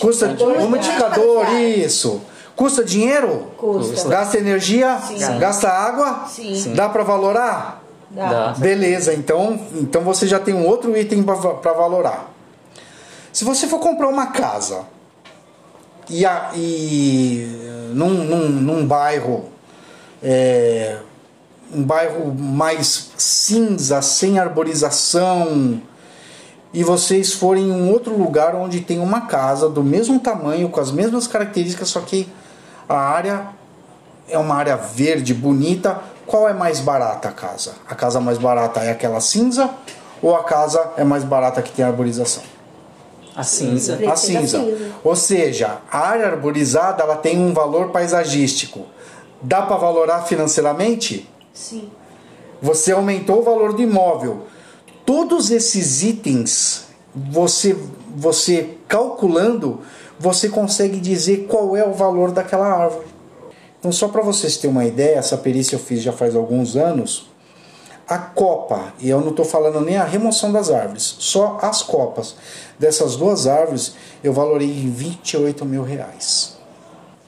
Custa 0.00 0.26
Umidificador, 0.26 0.62
umidificador, 0.62 1.40
Gasta. 1.42 1.60
isso. 1.60 2.20
Custa 2.54 2.84
dinheiro? 2.84 3.52
Custa. 3.56 4.08
Gasta 4.08 4.38
energia? 4.38 4.98
Sim. 4.98 5.38
Gasta 5.38 5.68
água? 5.68 6.26
Sim. 6.28 6.74
Dá 6.74 6.88
para 6.88 7.02
valorar? 7.02 7.82
Dá. 8.10 8.28
Dá. 8.28 8.54
Beleza, 8.58 9.12
então, 9.12 9.60
então 9.74 10.02
você 10.02 10.26
já 10.26 10.38
tem 10.38 10.54
um 10.54 10.66
outro 10.66 10.96
item 10.96 11.22
para 11.22 11.72
valorar. 11.72 12.32
Se 13.32 13.44
você 13.44 13.66
for 13.66 13.78
comprar 13.78 14.08
uma 14.08 14.28
casa 14.28 14.84
e, 16.08 16.24
a, 16.24 16.52
e 16.54 17.90
num, 17.92 18.08
num, 18.08 18.48
num 18.48 18.86
bairro 18.86 19.50
é, 20.22 20.98
um 21.74 21.82
bairro 21.82 22.34
mais 22.34 23.10
cinza, 23.18 24.00
sem 24.00 24.38
arborização, 24.38 25.80
e 26.76 26.84
vocês 26.84 27.32
forem 27.32 27.68
em 27.68 27.72
um 27.72 27.90
outro 27.90 28.14
lugar 28.14 28.54
onde 28.54 28.82
tem 28.82 28.98
uma 28.98 29.22
casa 29.22 29.66
do 29.66 29.82
mesmo 29.82 30.20
tamanho, 30.20 30.68
com 30.68 30.78
as 30.78 30.92
mesmas 30.92 31.26
características, 31.26 31.88
só 31.88 32.00
que 32.00 32.28
a 32.86 32.98
área 32.98 33.46
é 34.28 34.36
uma 34.36 34.56
área 34.56 34.76
verde, 34.76 35.32
bonita, 35.32 35.98
qual 36.26 36.46
é 36.46 36.52
mais 36.52 36.78
barata 36.78 37.30
a 37.30 37.32
casa? 37.32 37.76
A 37.88 37.94
casa 37.94 38.20
mais 38.20 38.36
barata 38.36 38.80
é 38.80 38.90
aquela 38.90 39.22
cinza 39.22 39.70
ou 40.20 40.36
a 40.36 40.44
casa 40.44 40.92
é 40.98 41.02
mais 41.02 41.24
barata 41.24 41.62
que 41.62 41.72
tem 41.72 41.82
arborização? 41.82 42.42
A 43.34 43.42
cinza. 43.42 43.98
A 44.12 44.14
cinza. 44.14 44.62
Ou 45.02 45.16
seja, 45.16 45.78
a 45.90 46.00
área 46.00 46.26
arborizada 46.26 47.02
ela 47.02 47.16
tem 47.16 47.38
um 47.38 47.54
valor 47.54 47.88
paisagístico. 47.88 48.84
Dá 49.40 49.62
para 49.62 49.76
valorar 49.76 50.24
financeiramente? 50.24 51.26
Sim. 51.54 51.90
Você 52.60 52.92
aumentou 52.92 53.38
o 53.38 53.42
valor 53.42 53.72
do 53.72 53.80
imóvel. 53.80 54.44
Todos 55.06 55.52
esses 55.52 56.02
itens, 56.02 56.86
você, 57.14 57.76
você 58.14 58.76
calculando, 58.88 59.80
você 60.18 60.48
consegue 60.48 60.98
dizer 60.98 61.46
qual 61.48 61.76
é 61.76 61.86
o 61.86 61.92
valor 61.92 62.32
daquela 62.32 62.66
árvore. 62.66 63.06
Então, 63.78 63.92
só 63.92 64.08
para 64.08 64.20
vocês 64.20 64.56
terem 64.56 64.74
uma 64.74 64.84
ideia, 64.84 65.16
essa 65.16 65.38
perícia 65.38 65.76
eu 65.76 65.80
fiz 65.80 66.02
já 66.02 66.12
faz 66.12 66.34
alguns 66.34 66.74
anos. 66.74 67.30
A 68.08 68.18
copa, 68.18 68.92
e 69.00 69.08
eu 69.08 69.20
não 69.20 69.30
estou 69.30 69.44
falando 69.44 69.80
nem 69.80 69.96
a 69.96 70.04
remoção 70.04 70.52
das 70.52 70.70
árvores, 70.70 71.16
só 71.18 71.58
as 71.60 71.82
copas 71.82 72.36
dessas 72.78 73.16
duas 73.16 73.46
árvores 73.48 73.94
eu 74.22 74.32
valorei 74.32 74.68
em 74.68 74.90
28 74.90 75.64
mil 75.64 75.82
reais. 75.82 76.56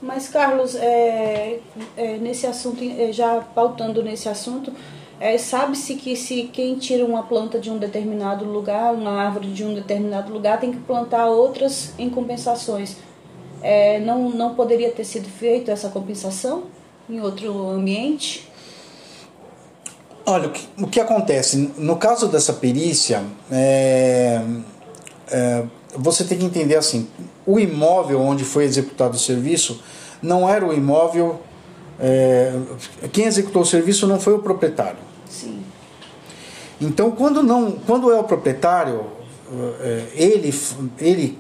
Mas, 0.01 0.29
Carlos, 0.29 0.77
é, 0.77 1.59
é, 1.97 2.17
nesse 2.19 2.47
assunto, 2.47 2.79
é, 2.83 3.13
já 3.13 3.41
pautando 3.55 4.03
nesse 4.03 4.29
assunto, 4.29 4.73
é, 5.21 5.37
sabe-se 5.37 5.97
que 5.97 6.15
se 6.15 6.45
quem 6.45 6.77
tira 6.77 7.05
uma 7.05 7.25
planta 7.25 7.59
de 7.59 7.71
um 7.71 7.77
determinado 7.77 8.45
lugar, 8.45 8.95
uma 8.95 9.11
árvore 9.11 9.53
de 9.53 9.65
um 9.65 9.75
determinado 9.75 10.33
lugar, 10.33 10.61
tem 10.61 10.71
que 10.71 10.79
plantar 10.79 11.27
outras 11.27 11.93
em 11.99 12.09
compensações. 12.09 12.97
É, 13.61 13.99
não, 13.99 14.31
não 14.31 14.55
poderia 14.55 14.91
ter 14.93 15.05
sido 15.05 15.29
feita 15.29 15.73
essa 15.73 15.89
compensação 15.89 16.65
em 17.11 17.21
outro 17.21 17.69
ambiente? 17.71 18.49
Olha, 20.25 20.49
o 20.49 20.53
que, 20.53 20.69
o 20.79 20.87
que 20.87 21.01
acontece? 21.01 21.73
No 21.77 21.97
caso 21.97 22.29
dessa 22.29 22.53
perícia, 22.53 23.25
é, 23.51 24.41
é, 25.33 25.65
você 25.97 26.23
tem 26.23 26.39
que 26.39 26.45
entender 26.45 26.77
assim: 26.77 27.09
o 27.45 27.59
imóvel 27.59 28.21
onde 28.21 28.45
foi 28.45 28.65
executado 28.65 29.17
o 29.17 29.19
serviço 29.19 29.83
não 30.23 30.49
era 30.49 30.65
o 30.65 30.73
imóvel. 30.73 31.41
é, 31.99 32.53
quem 33.13 33.25
executou 33.25 33.63
o 33.63 33.67
serviço 33.67 34.07
não 34.07 34.21
foi 34.21 34.35
o 34.35 34.39
proprietário. 34.39 35.08
Sim. 35.29 35.63
Então, 36.81 37.11
quando, 37.11 37.43
não, 37.43 37.73
quando 37.73 38.11
é 38.11 38.19
o 38.19 38.25
proprietário, 38.25 39.07
é, 39.81 40.07
ele, 40.15 40.55
ele 40.99 41.39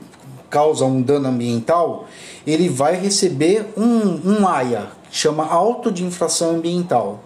causa 0.51 0.85
um 0.85 1.01
dano 1.01 1.29
ambiental, 1.29 2.07
ele 2.47 2.69
vai 2.69 2.97
receber 2.97 3.67
um, 3.77 4.39
um 4.39 4.49
AIA, 4.49 4.89
chama 5.11 5.47
Auto 5.47 5.93
de 5.93 6.05
Infração 6.05 6.57
Ambiental. 6.57 7.21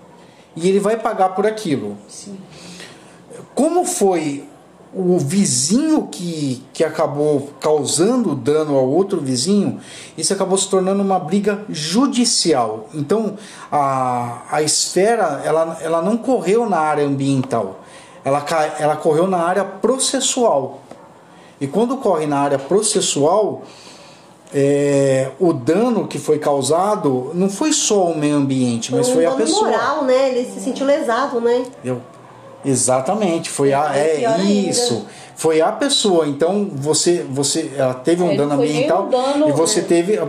E 0.54 0.68
ele 0.68 0.80
vai 0.80 0.98
pagar 0.98 1.30
por 1.30 1.46
aquilo. 1.46 1.96
Sim. 2.08 2.36
Como 3.54 3.84
foi 3.84 4.44
o 4.94 5.18
vizinho 5.18 6.06
que, 6.08 6.62
que 6.72 6.84
acabou 6.84 7.50
causando 7.60 8.34
dano 8.34 8.76
ao 8.76 8.86
outro 8.86 9.20
vizinho, 9.20 9.80
isso 10.16 10.32
acabou 10.32 10.58
se 10.58 10.68
tornando 10.68 11.02
uma 11.02 11.18
briga 11.18 11.64
judicial. 11.70 12.88
Então 12.92 13.36
a, 13.70 14.42
a 14.50 14.62
esfera 14.62 15.42
ela, 15.44 15.78
ela 15.80 16.02
não 16.02 16.16
correu 16.16 16.68
na 16.68 16.78
área 16.78 17.06
ambiental, 17.06 17.80
ela, 18.24 18.44
ela 18.78 18.96
correu 18.96 19.26
na 19.26 19.38
área 19.38 19.64
processual. 19.64 20.80
E 21.60 21.66
quando 21.66 21.96
corre 21.96 22.26
na 22.26 22.40
área 22.40 22.58
processual, 22.58 23.62
é, 24.54 25.30
o 25.40 25.52
dano 25.52 26.06
que 26.06 26.18
foi 26.18 26.38
causado 26.38 27.30
não 27.34 27.48
foi 27.48 27.72
só 27.72 28.10
o 28.10 28.18
meio 28.18 28.36
ambiente, 28.36 28.94
mas 28.94 29.08
um 29.08 29.14
foi 29.14 29.24
a 29.24 29.30
pessoa. 29.30 29.70
moral, 29.70 30.04
né? 30.04 30.28
Ele 30.30 30.50
se 30.52 30.60
sentiu 30.60 30.84
lesado, 30.84 31.40
né? 31.40 31.64
Eu, 31.82 32.02
exatamente, 32.64 33.50
foi 33.50 33.72
a 33.72 33.94
É, 33.96 34.14
é 34.14 34.18
pior 34.18 34.34
ainda. 34.40 34.70
isso. 34.70 35.06
Foi 35.34 35.60
a 35.60 35.72
pessoa. 35.72 36.26
Então 36.28 36.68
você 36.72 37.24
você 37.28 37.72
ela 37.76 37.94
teve 37.94 38.22
um 38.22 38.30
É, 38.32 38.36
dano 38.36 38.54
ambiental 38.54 39.06
um 39.06 39.10
dano, 39.10 39.48
e 39.48 39.52
você 39.52 39.80
né? 39.80 39.86
teve 39.88 40.20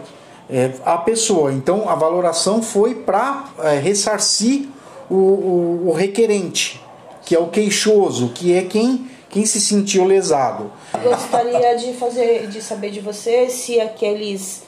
é, 0.49 0.71
a 0.85 0.97
pessoa. 0.97 1.51
Então 1.53 1.87
a 1.89 1.95
valoração 1.95 2.61
foi 2.61 2.95
para 2.95 3.45
ressarcir 3.81 4.67
o, 5.09 5.15
o, 5.15 5.89
o 5.89 5.93
requerente, 5.93 6.81
que 7.23 7.35
é 7.35 7.39
o 7.39 7.47
queixoso, 7.47 8.29
que 8.29 8.53
é 8.55 8.63
quem 8.63 9.07
quem 9.29 9.45
se 9.47 9.59
sentiu 9.59 10.05
lesado. 10.05 10.71
Gostaria 11.03 11.75
de 11.75 11.93
fazer, 11.93 12.45
de 12.47 12.61
saber 12.61 12.91
de 12.91 12.99
você 12.99 13.49
se 13.49 13.81
aqueles, 13.81 14.61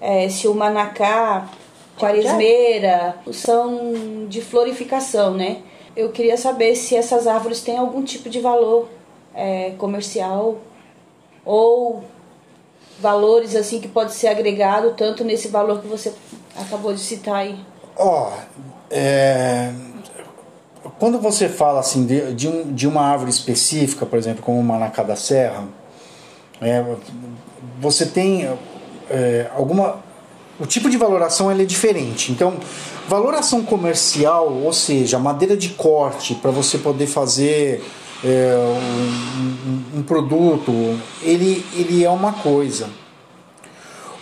é, 0.00 0.28
se 0.28 0.48
o 0.48 0.54
manacá, 0.54 1.48
quaresmeira, 1.96 3.14
são 3.32 4.26
de 4.28 4.40
florificação, 4.40 5.34
né? 5.34 5.58
Eu 5.98 6.10
queria 6.10 6.36
saber 6.36 6.76
se 6.76 6.94
essas 6.94 7.26
árvores 7.26 7.60
têm 7.60 7.76
algum 7.76 8.04
tipo 8.04 8.30
de 8.30 8.38
valor 8.38 8.88
é, 9.34 9.72
comercial 9.72 10.58
ou 11.44 12.04
valores 13.00 13.56
assim 13.56 13.80
que 13.80 13.88
pode 13.88 14.14
ser 14.14 14.28
agregado 14.28 14.92
tanto 14.92 15.24
nesse 15.24 15.48
valor 15.48 15.80
que 15.80 15.88
você 15.88 16.14
acabou 16.54 16.94
de 16.94 17.00
citar 17.00 17.34
aí. 17.34 17.58
Ó, 17.96 18.30
é, 18.88 19.72
quando 21.00 21.18
você 21.18 21.48
fala 21.48 21.80
assim 21.80 22.06
de, 22.06 22.32
de, 22.32 22.46
um, 22.46 22.72
de 22.72 22.86
uma 22.86 23.02
árvore 23.02 23.30
específica, 23.30 24.06
por 24.06 24.20
exemplo, 24.20 24.40
como 24.40 24.60
o 24.60 24.62
manacá 24.62 25.02
da 25.02 25.16
serra, 25.16 25.66
é, 26.60 26.94
você 27.80 28.06
tem 28.06 28.48
é, 29.10 29.50
alguma 29.52 30.00
o 30.60 30.66
tipo 30.66 30.88
de 30.88 30.96
valoração 30.96 31.50
ele 31.50 31.64
é 31.64 31.66
diferente. 31.66 32.30
Então, 32.30 32.54
valoração 33.08 33.64
comercial, 33.64 34.52
ou 34.52 34.72
seja, 34.72 35.18
madeira 35.18 35.56
de 35.56 35.70
corte 35.70 36.34
para 36.34 36.50
você 36.50 36.76
poder 36.76 37.06
fazer 37.06 37.82
é, 38.22 38.54
um, 38.56 39.96
um, 39.96 40.00
um 40.00 40.02
produto, 40.02 40.72
ele, 41.22 41.64
ele 41.74 42.04
é 42.04 42.10
uma 42.10 42.34
coisa. 42.34 42.90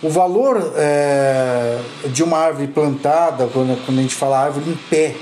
O 0.01 0.09
valor 0.09 0.73
é, 0.75 1.79
de 2.05 2.23
uma 2.23 2.37
árvore 2.37 2.67
plantada, 2.67 3.49
quando, 3.51 3.77
quando 3.85 3.99
a 3.99 4.01
gente 4.01 4.15
fala 4.15 4.39
árvore 4.39 4.69
em 4.69 4.75
pé, 4.89 5.15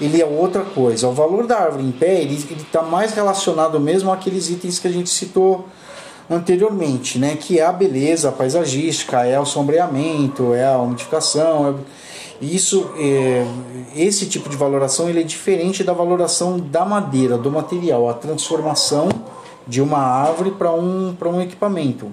ele 0.00 0.22
é 0.22 0.24
outra 0.24 0.62
coisa. 0.62 1.08
O 1.08 1.12
valor 1.12 1.46
da 1.46 1.58
árvore 1.58 1.84
em 1.84 1.90
pé, 1.90 2.22
ele 2.22 2.36
está 2.36 2.80
mais 2.82 3.12
relacionado 3.12 3.78
mesmo 3.78 4.10
àqueles 4.10 4.48
itens 4.48 4.78
que 4.78 4.88
a 4.88 4.92
gente 4.92 5.10
citou 5.10 5.66
anteriormente, 6.30 7.18
né? 7.18 7.36
que 7.36 7.58
é 7.58 7.64
a 7.64 7.72
beleza 7.72 8.32
paisagística, 8.32 9.26
é 9.26 9.38
o 9.38 9.44
sombreamento, 9.44 10.54
é 10.54 10.64
a 10.64 10.78
umidificação. 10.78 11.70
É... 11.70 12.07
Isso, 12.40 12.90
é... 12.96 13.44
esse 13.96 14.26
tipo 14.26 14.48
de 14.48 14.56
valoração 14.56 15.08
ele 15.08 15.20
é 15.20 15.24
diferente 15.24 15.82
da 15.82 15.92
valoração 15.92 16.58
da 16.58 16.84
madeira, 16.84 17.36
do 17.36 17.50
material, 17.50 18.08
a 18.08 18.14
transformação 18.14 19.08
de 19.66 19.82
uma 19.82 19.98
árvore 19.98 20.52
para 20.52 20.72
um, 20.72 21.14
para 21.18 21.28
um 21.28 21.40
equipamento. 21.40 22.10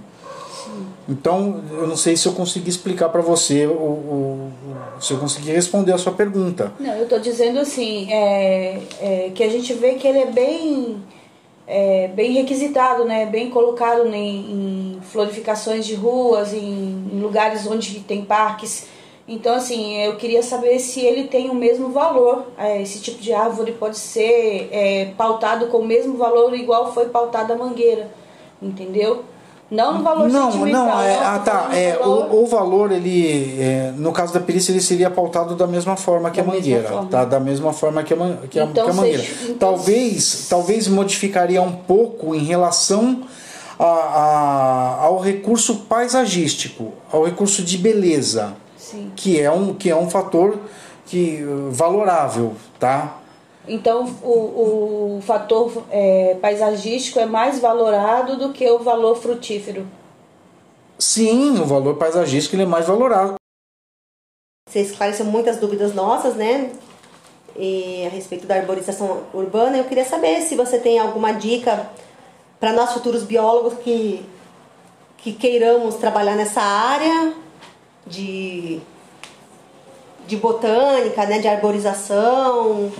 Então, 1.07 1.63
eu 1.71 1.87
não 1.87 1.95
sei 1.95 2.17
se 2.17 2.27
eu 2.27 2.33
consegui 2.33 2.69
explicar 2.69 3.09
para 3.09 3.21
você, 3.21 3.67
o, 3.67 4.49
se 4.99 5.13
eu 5.13 5.19
consegui 5.19 5.51
responder 5.51 5.93
a 5.93 5.97
sua 5.97 6.11
pergunta. 6.11 6.73
Não, 6.79 6.93
eu 6.95 7.03
estou 7.03 7.19
dizendo 7.19 7.59
assim, 7.59 8.11
é, 8.11 8.79
é, 8.99 9.31
que 9.33 9.43
a 9.43 9.49
gente 9.49 9.71
vê 9.73 9.93
que 9.93 10.07
ele 10.07 10.17
é 10.17 10.25
bem, 10.25 10.97
é, 11.67 12.07
bem 12.07 12.33
requisitado, 12.33 13.05
né? 13.05 13.27
bem 13.27 13.51
colocado 13.51 14.07
em, 14.07 14.95
em 14.95 14.99
florificações 15.11 15.85
de 15.85 15.93
ruas, 15.93 16.53
em, 16.53 17.07
em, 17.13 17.19
lugares 17.21 17.67
onde 17.67 17.99
tem 17.99 18.25
parques. 18.25 18.87
Então, 19.27 19.55
assim, 19.55 19.97
eu 20.01 20.17
queria 20.17 20.43
saber 20.43 20.77
se 20.77 20.99
ele 21.01 21.23
tem 21.23 21.49
o 21.49 21.55
mesmo 21.55 21.89
valor. 21.89 22.45
É, 22.57 22.79
esse 22.81 22.99
tipo 22.99 23.19
de 23.19 23.33
árvore 23.33 23.71
pode 23.71 23.97
ser 23.97 24.69
é, 24.71 25.11
pautado 25.17 25.65
com 25.67 25.79
o 25.79 25.85
mesmo 25.85 26.15
valor 26.15 26.53
igual 26.53 26.93
foi 26.93 27.05
pautada 27.05 27.53
a 27.53 27.57
mangueira, 27.57 28.11
entendeu? 28.61 29.23
Não 29.71 29.97
no 29.97 30.03
valor 30.03 30.29
não, 30.29 30.51
sentimental. 30.51 30.85
não, 30.85 31.01
é, 31.01 31.15
ah, 31.17 31.39
tá. 31.43 31.69
É, 31.73 31.93
valor- 31.97 32.31
o, 32.35 32.43
o 32.43 32.45
valor, 32.45 32.91
ele, 32.91 33.59
é, 33.59 33.91
no 33.97 34.11
caso 34.11 34.31
da 34.31 34.39
perícia, 34.39 34.71
ele 34.71 34.79
seria 34.79 35.09
pautado 35.09 35.55
da 35.55 35.65
mesma 35.65 35.95
forma 35.95 36.29
que 36.29 36.39
Da 36.39 36.47
a 36.47 36.53
mangueira. 36.53 36.87
forma. 36.87 37.09
Tá? 37.09 37.25
Da 37.25 37.39
mesma 37.39 37.73
forma 37.73 38.03
que 38.03 38.13
a, 38.13 38.17
que 38.47 38.59
a, 38.59 38.65
Então, 38.65 38.85
que 38.85 38.91
a 38.91 38.93
mangueira. 38.93 39.23
seja- 39.23 39.43
então- 39.45 39.55
talvez, 39.71 40.45
talvez 40.47 40.87
modificaria 40.87 41.63
um 41.63 41.71
pouco 41.71 42.35
em 42.35 42.43
relação 42.43 43.23
a, 43.79 43.85
a- 43.85 44.97
ao 45.01 45.17
recurso 45.17 45.77
paisagístico, 45.89 46.93
ao 47.11 47.23
recurso 47.23 47.63
de 47.63 47.75
beleza, 47.79 48.53
Sim. 48.85 49.11
que 49.15 49.41
é 49.41 49.49
um, 49.49 49.73
que 49.73 49.89
é 49.89 49.95
um 49.95 50.07
fator 50.07 50.59
que, 51.07 51.43
valorável, 51.71 52.53
tá? 52.79 53.17
Então, 53.67 54.05
o, 54.21 55.17
o 55.17 55.21
fator 55.23 55.83
é, 55.89 56.37
paisagístico 56.39 57.19
é 57.19 57.25
mais 57.25 57.59
valorado 57.59 58.37
do 58.37 58.53
que 58.53 58.69
o 58.69 58.77
valor 58.77 59.15
frutífero. 59.15 59.87
Sim, 60.99 61.59
o 61.59 61.65
valor 61.65 61.95
paisagístico 61.95 62.55
ele 62.55 62.61
é 62.61 62.67
mais 62.67 62.85
valorado. 62.85 63.35
Você 64.69 64.81
esclareceu 64.81 65.25
muitas 65.25 65.57
dúvidas 65.57 65.95
nossas, 65.95 66.35
né? 66.35 66.71
E 67.55 68.05
a 68.05 68.09
respeito 68.09 68.45
da 68.45 68.55
arborização 68.55 69.23
urbana, 69.33 69.77
eu 69.77 69.85
queria 69.85 70.05
saber 70.05 70.41
se 70.41 70.55
você 70.55 70.77
tem 70.77 70.99
alguma 70.99 71.31
dica 71.31 71.89
para 72.59 72.71
nós 72.71 72.93
futuros 72.93 73.23
biólogos 73.23 73.79
que, 73.79 74.23
que 75.17 75.33
queiramos 75.33 75.95
trabalhar 75.95 76.35
nessa 76.35 76.61
área 76.61 77.44
de, 78.05 78.79
de 80.27 80.37
botânica, 80.37 81.25
né? 81.25 81.39
De 81.39 81.47
arborização. 81.47 82.91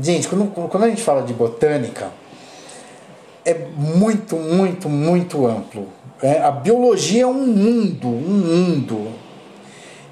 Gente, 0.00 0.28
quando, 0.28 0.46
quando 0.68 0.84
a 0.84 0.88
gente 0.88 1.02
fala 1.02 1.22
de 1.22 1.32
botânica, 1.32 2.10
é 3.44 3.54
muito, 3.76 4.36
muito, 4.36 4.88
muito 4.88 5.46
amplo. 5.46 5.86
É, 6.22 6.40
a 6.40 6.50
biologia 6.50 7.22
é 7.22 7.26
um 7.26 7.46
mundo, 7.46 8.08
um 8.08 8.10
mundo. 8.10 9.12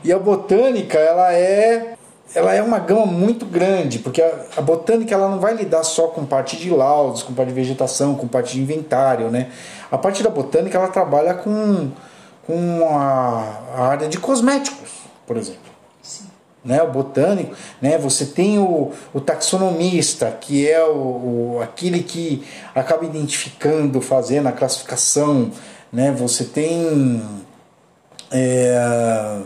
E 0.04 0.12
a 0.12 0.18
botânica, 0.18 0.98
ela 0.98 1.32
é, 1.34 1.94
ela 2.34 2.54
é 2.54 2.62
uma 2.62 2.78
gama 2.78 3.06
muito 3.06 3.44
grande, 3.44 3.98
porque 3.98 4.22
a, 4.22 4.32
a 4.56 4.60
botânica 4.60 5.14
ela 5.14 5.28
não 5.28 5.40
vai 5.40 5.54
lidar 5.54 5.82
só 5.82 6.08
com 6.08 6.24
parte 6.24 6.56
de 6.56 6.70
laudos, 6.70 7.22
com 7.22 7.34
parte 7.34 7.48
de 7.48 7.54
vegetação, 7.54 8.14
com 8.14 8.28
parte 8.28 8.54
de 8.54 8.60
inventário, 8.60 9.30
né? 9.30 9.50
A 9.90 9.98
parte 9.98 10.22
da 10.22 10.30
botânica, 10.30 10.78
ela 10.78 10.88
trabalha 10.88 11.34
com, 11.34 11.90
com 12.46 12.88
a, 12.88 13.60
a 13.74 13.86
área 13.88 14.08
de 14.08 14.18
cosméticos, 14.18 14.90
por 15.26 15.36
exemplo. 15.36 15.74
Né, 16.64 16.82
o 16.82 16.90
botânico, 16.90 17.54
né, 17.78 17.98
você 17.98 18.24
tem 18.24 18.58
o, 18.58 18.90
o 19.12 19.20
taxonomista, 19.20 20.30
que 20.30 20.66
é 20.66 20.82
o, 20.82 21.56
o, 21.56 21.60
aquele 21.62 22.02
que 22.02 22.42
acaba 22.74 23.04
identificando, 23.04 24.00
fazendo 24.00 24.46
a 24.46 24.52
classificação, 24.52 25.50
né, 25.92 26.10
você 26.10 26.44
tem 26.44 27.22
é, 28.30 29.42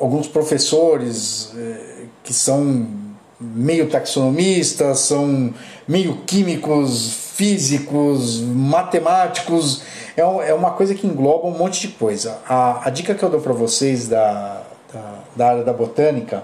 alguns 0.00 0.26
professores 0.26 1.52
é, 1.56 2.06
que 2.24 2.34
são 2.34 2.88
meio 3.40 3.88
taxonomistas, 3.88 4.98
são 5.00 5.54
meio 5.86 6.22
químicos, 6.26 7.27
físicos, 7.38 8.40
matemáticos, 8.40 9.82
é, 10.16 10.22
é 10.22 10.52
uma 10.52 10.72
coisa 10.72 10.92
que 10.92 11.06
engloba 11.06 11.46
um 11.46 11.56
monte 11.56 11.82
de 11.82 11.88
coisa. 11.94 12.40
A, 12.48 12.88
a 12.88 12.90
dica 12.90 13.14
que 13.14 13.22
eu 13.22 13.30
dou 13.30 13.40
para 13.40 13.52
vocês 13.52 14.08
da, 14.08 14.62
da, 14.92 15.14
da 15.36 15.48
área 15.48 15.62
da 15.62 15.72
botânica 15.72 16.42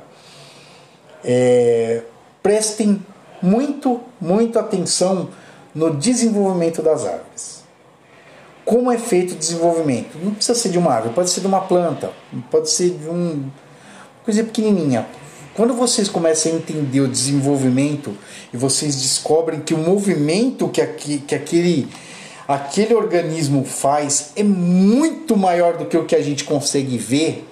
é 1.25 2.03
prestem 2.41 3.05
muito, 3.43 4.03
muito 4.21 4.57
atenção 4.57 5.31
no 5.75 5.97
desenvolvimento 5.97 6.81
das 6.81 7.05
árvores. 7.05 7.65
Como 8.65 8.93
é 8.93 8.97
feito 8.97 9.33
o 9.33 9.37
desenvolvimento? 9.37 10.17
Não 10.23 10.33
precisa 10.33 10.57
ser 10.57 10.69
de 10.69 10.79
uma 10.79 10.93
árvore, 10.93 11.13
pode 11.13 11.31
ser 11.31 11.41
de 11.41 11.49
uma 11.49 11.63
planta, 11.63 12.13
pode 12.53 12.71
ser 12.71 12.91
de 12.91 13.09
um 13.09 13.51
coisa 14.25 14.45
pequenininha. 14.45 15.09
Quando 15.55 15.73
vocês 15.73 16.09
começam 16.09 16.51
a 16.51 16.57
entender 16.57 17.01
o 17.01 17.07
desenvolvimento 17.07 18.17
e 18.53 18.57
vocês 18.57 19.01
descobrem 19.01 19.61
que 19.61 19.73
o 19.73 19.79
movimento 19.79 20.69
que, 20.69 20.81
aqui, 20.81 21.19
que 21.19 21.33
aquele, 21.33 21.88
aquele 22.49 22.93
organismo 22.93 23.64
faz 23.64 24.33
é 24.35 24.43
muito 24.43 25.37
maior 25.37 25.77
do 25.77 25.87
que 25.87 25.97
o 25.97 26.05
que 26.05 26.17
a 26.17 26.23
gente 26.23 26.43
consegue 26.43 26.99
ver, 26.99 27.49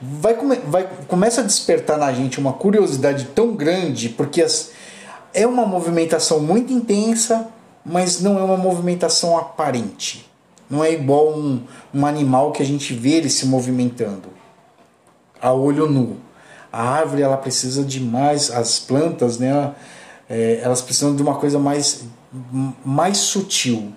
vai, 0.00 0.34
vai 0.66 0.88
começa 1.06 1.42
a 1.42 1.44
despertar 1.44 1.96
na 1.96 2.12
gente 2.12 2.40
uma 2.40 2.54
curiosidade 2.54 3.26
tão 3.26 3.54
grande 3.54 4.08
porque 4.08 4.42
as, 4.42 4.72
é 5.32 5.46
uma 5.46 5.64
movimentação 5.64 6.40
muito 6.40 6.72
intensa, 6.72 7.48
mas 7.86 8.20
não 8.20 8.36
é 8.36 8.42
uma 8.42 8.56
movimentação 8.56 9.38
aparente. 9.38 10.28
Não 10.68 10.82
é 10.82 10.92
igual 10.92 11.28
um, 11.28 11.62
um 11.94 12.04
animal 12.04 12.50
que 12.50 12.62
a 12.62 12.66
gente 12.66 12.92
vê 12.94 13.10
ele 13.10 13.30
se 13.30 13.46
movimentando 13.46 14.28
a 15.40 15.52
olho 15.52 15.88
nu. 15.88 16.31
A 16.72 16.82
árvore 16.82 17.22
ela 17.22 17.36
precisa 17.36 17.84
de 17.84 18.00
mais, 18.00 18.50
as 18.50 18.78
plantas, 18.78 19.38
né? 19.38 19.74
É, 20.28 20.60
elas 20.62 20.80
precisam 20.80 21.14
de 21.14 21.22
uma 21.22 21.34
coisa 21.34 21.58
mais, 21.58 22.04
mais 22.82 23.18
sutil, 23.18 23.92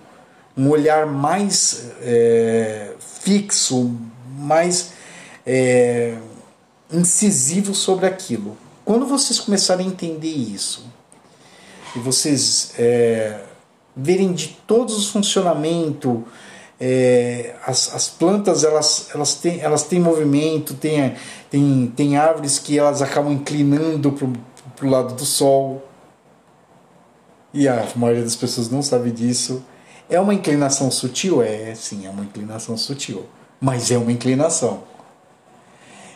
um 0.58 0.70
olhar 0.70 1.06
mais 1.06 1.92
é, 2.02 2.92
fixo, 3.00 3.96
mais 4.38 4.92
é, 5.46 6.18
incisivo 6.92 7.74
sobre 7.74 8.06
aquilo. 8.06 8.58
Quando 8.84 9.06
vocês 9.06 9.40
começarem 9.40 9.88
a 9.88 9.90
entender 9.90 10.28
isso 10.28 10.86
e 11.96 12.00
vocês 12.00 12.74
é, 12.78 13.40
verem 13.96 14.34
de 14.34 14.58
todos 14.68 14.98
os 14.98 15.10
funcionamentos, 15.10 16.20
é, 16.80 17.56
as, 17.66 17.94
as 17.94 18.10
plantas 18.10 18.64
elas, 18.64 19.10
elas, 19.14 19.36
têm, 19.36 19.60
elas 19.62 19.84
têm 19.84 20.00
movimento, 20.00 20.74
tem, 20.74 21.16
tem, 21.50 21.94
tem 21.96 22.18
árvores 22.18 22.60
que 22.60 22.78
elas 22.78 23.02
acabam 23.02 23.32
inclinando 23.32 24.12
para 24.12 24.86
o 24.86 24.90
lado 24.90 25.16
do 25.16 25.26
sol. 25.26 25.88
E 27.54 27.68
a 27.68 27.88
maioria 27.96 28.24
das 28.24 28.36
pessoas 28.36 28.70
não 28.70 28.82
sabe 28.82 29.12
disso. 29.12 29.64
É 30.10 30.20
uma 30.20 30.34
inclinação 30.34 30.92
sutil? 30.92 31.42
É, 31.42 31.74
sim, 31.74 32.06
é 32.06 32.10
uma 32.10 32.24
inclinação 32.24 32.78
sutil. 32.78 33.26
Mas 33.62 33.90
é 33.92 33.98
uma 33.98 34.12
inclinação. 34.12 34.84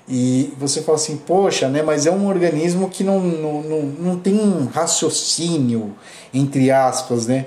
E 0.08 0.54
você 0.58 0.82
fala 0.82 0.98
assim, 0.98 1.18
poxa, 1.18 1.70
né, 1.70 1.84
mas 1.84 2.08
é 2.08 2.12
um 2.12 2.28
organismo 2.28 2.90
que 2.90 3.04
não, 3.04 3.20
não, 3.22 3.62
não, 3.62 3.82
não 3.84 4.20
tem 4.20 4.34
um 4.34 4.66
raciocínio, 4.66 5.96
entre 6.34 6.72
aspas, 6.72 7.28
né? 7.28 7.46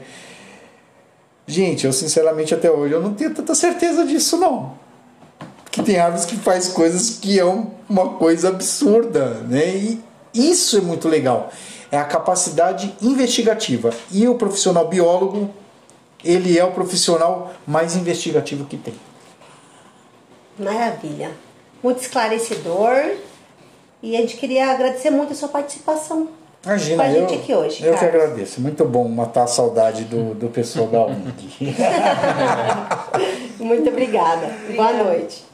Gente, 1.46 1.86
eu 1.86 1.92
sinceramente 1.92 2.54
até 2.54 2.70
hoje 2.70 2.94
eu 2.94 3.02
não 3.02 3.14
tenho 3.14 3.34
tanta 3.34 3.54
certeza 3.54 4.04
disso 4.06 4.36
não. 4.36 4.74
Que 5.70 5.82
tem 5.82 5.98
árvores 5.98 6.24
que 6.24 6.36
faz 6.36 6.68
coisas 6.68 7.18
que 7.18 7.38
é 7.38 7.44
uma 7.44 8.10
coisa 8.10 8.48
absurda, 8.48 9.34
né? 9.48 9.74
E 9.74 10.02
isso 10.34 10.78
é 10.78 10.80
muito 10.80 11.08
legal. 11.08 11.50
É 11.90 11.98
a 11.98 12.04
capacidade 12.04 12.94
investigativa. 13.02 13.90
E 14.10 14.26
o 14.28 14.34
profissional 14.34 14.88
biólogo, 14.88 15.50
ele 16.24 16.58
é 16.58 16.64
o 16.64 16.72
profissional 16.72 17.52
mais 17.66 17.96
investigativo 17.96 18.64
que 18.64 18.76
tem. 18.76 18.94
Maravilha 20.58 21.32
muito 21.82 22.00
esclarecedor. 22.00 23.16
E 24.02 24.16
a 24.16 24.20
gente 24.20 24.36
queria 24.36 24.70
agradecer 24.70 25.10
muito 25.10 25.32
a 25.32 25.36
sua 25.36 25.48
participação. 25.48 26.28
Imagina, 26.64 27.02
com 27.02 27.10
a 27.10 27.12
gente 27.12 27.34
eu, 27.34 27.38
aqui 27.40 27.54
hoje. 27.54 27.82
Eu 27.84 27.94
Carlos. 27.94 28.00
que 28.00 28.16
agradeço. 28.16 28.60
Muito 28.60 28.84
bom 28.84 29.08
matar 29.08 29.44
a 29.44 29.46
saudade 29.48 30.04
do, 30.04 30.34
do 30.34 30.48
pessoal 30.48 30.86
da 30.86 31.06
UNG. 31.06 31.74
muito 33.58 33.88
obrigada. 33.88 34.46
obrigada. 34.64 34.76
Boa 34.76 34.92
noite. 35.04 35.51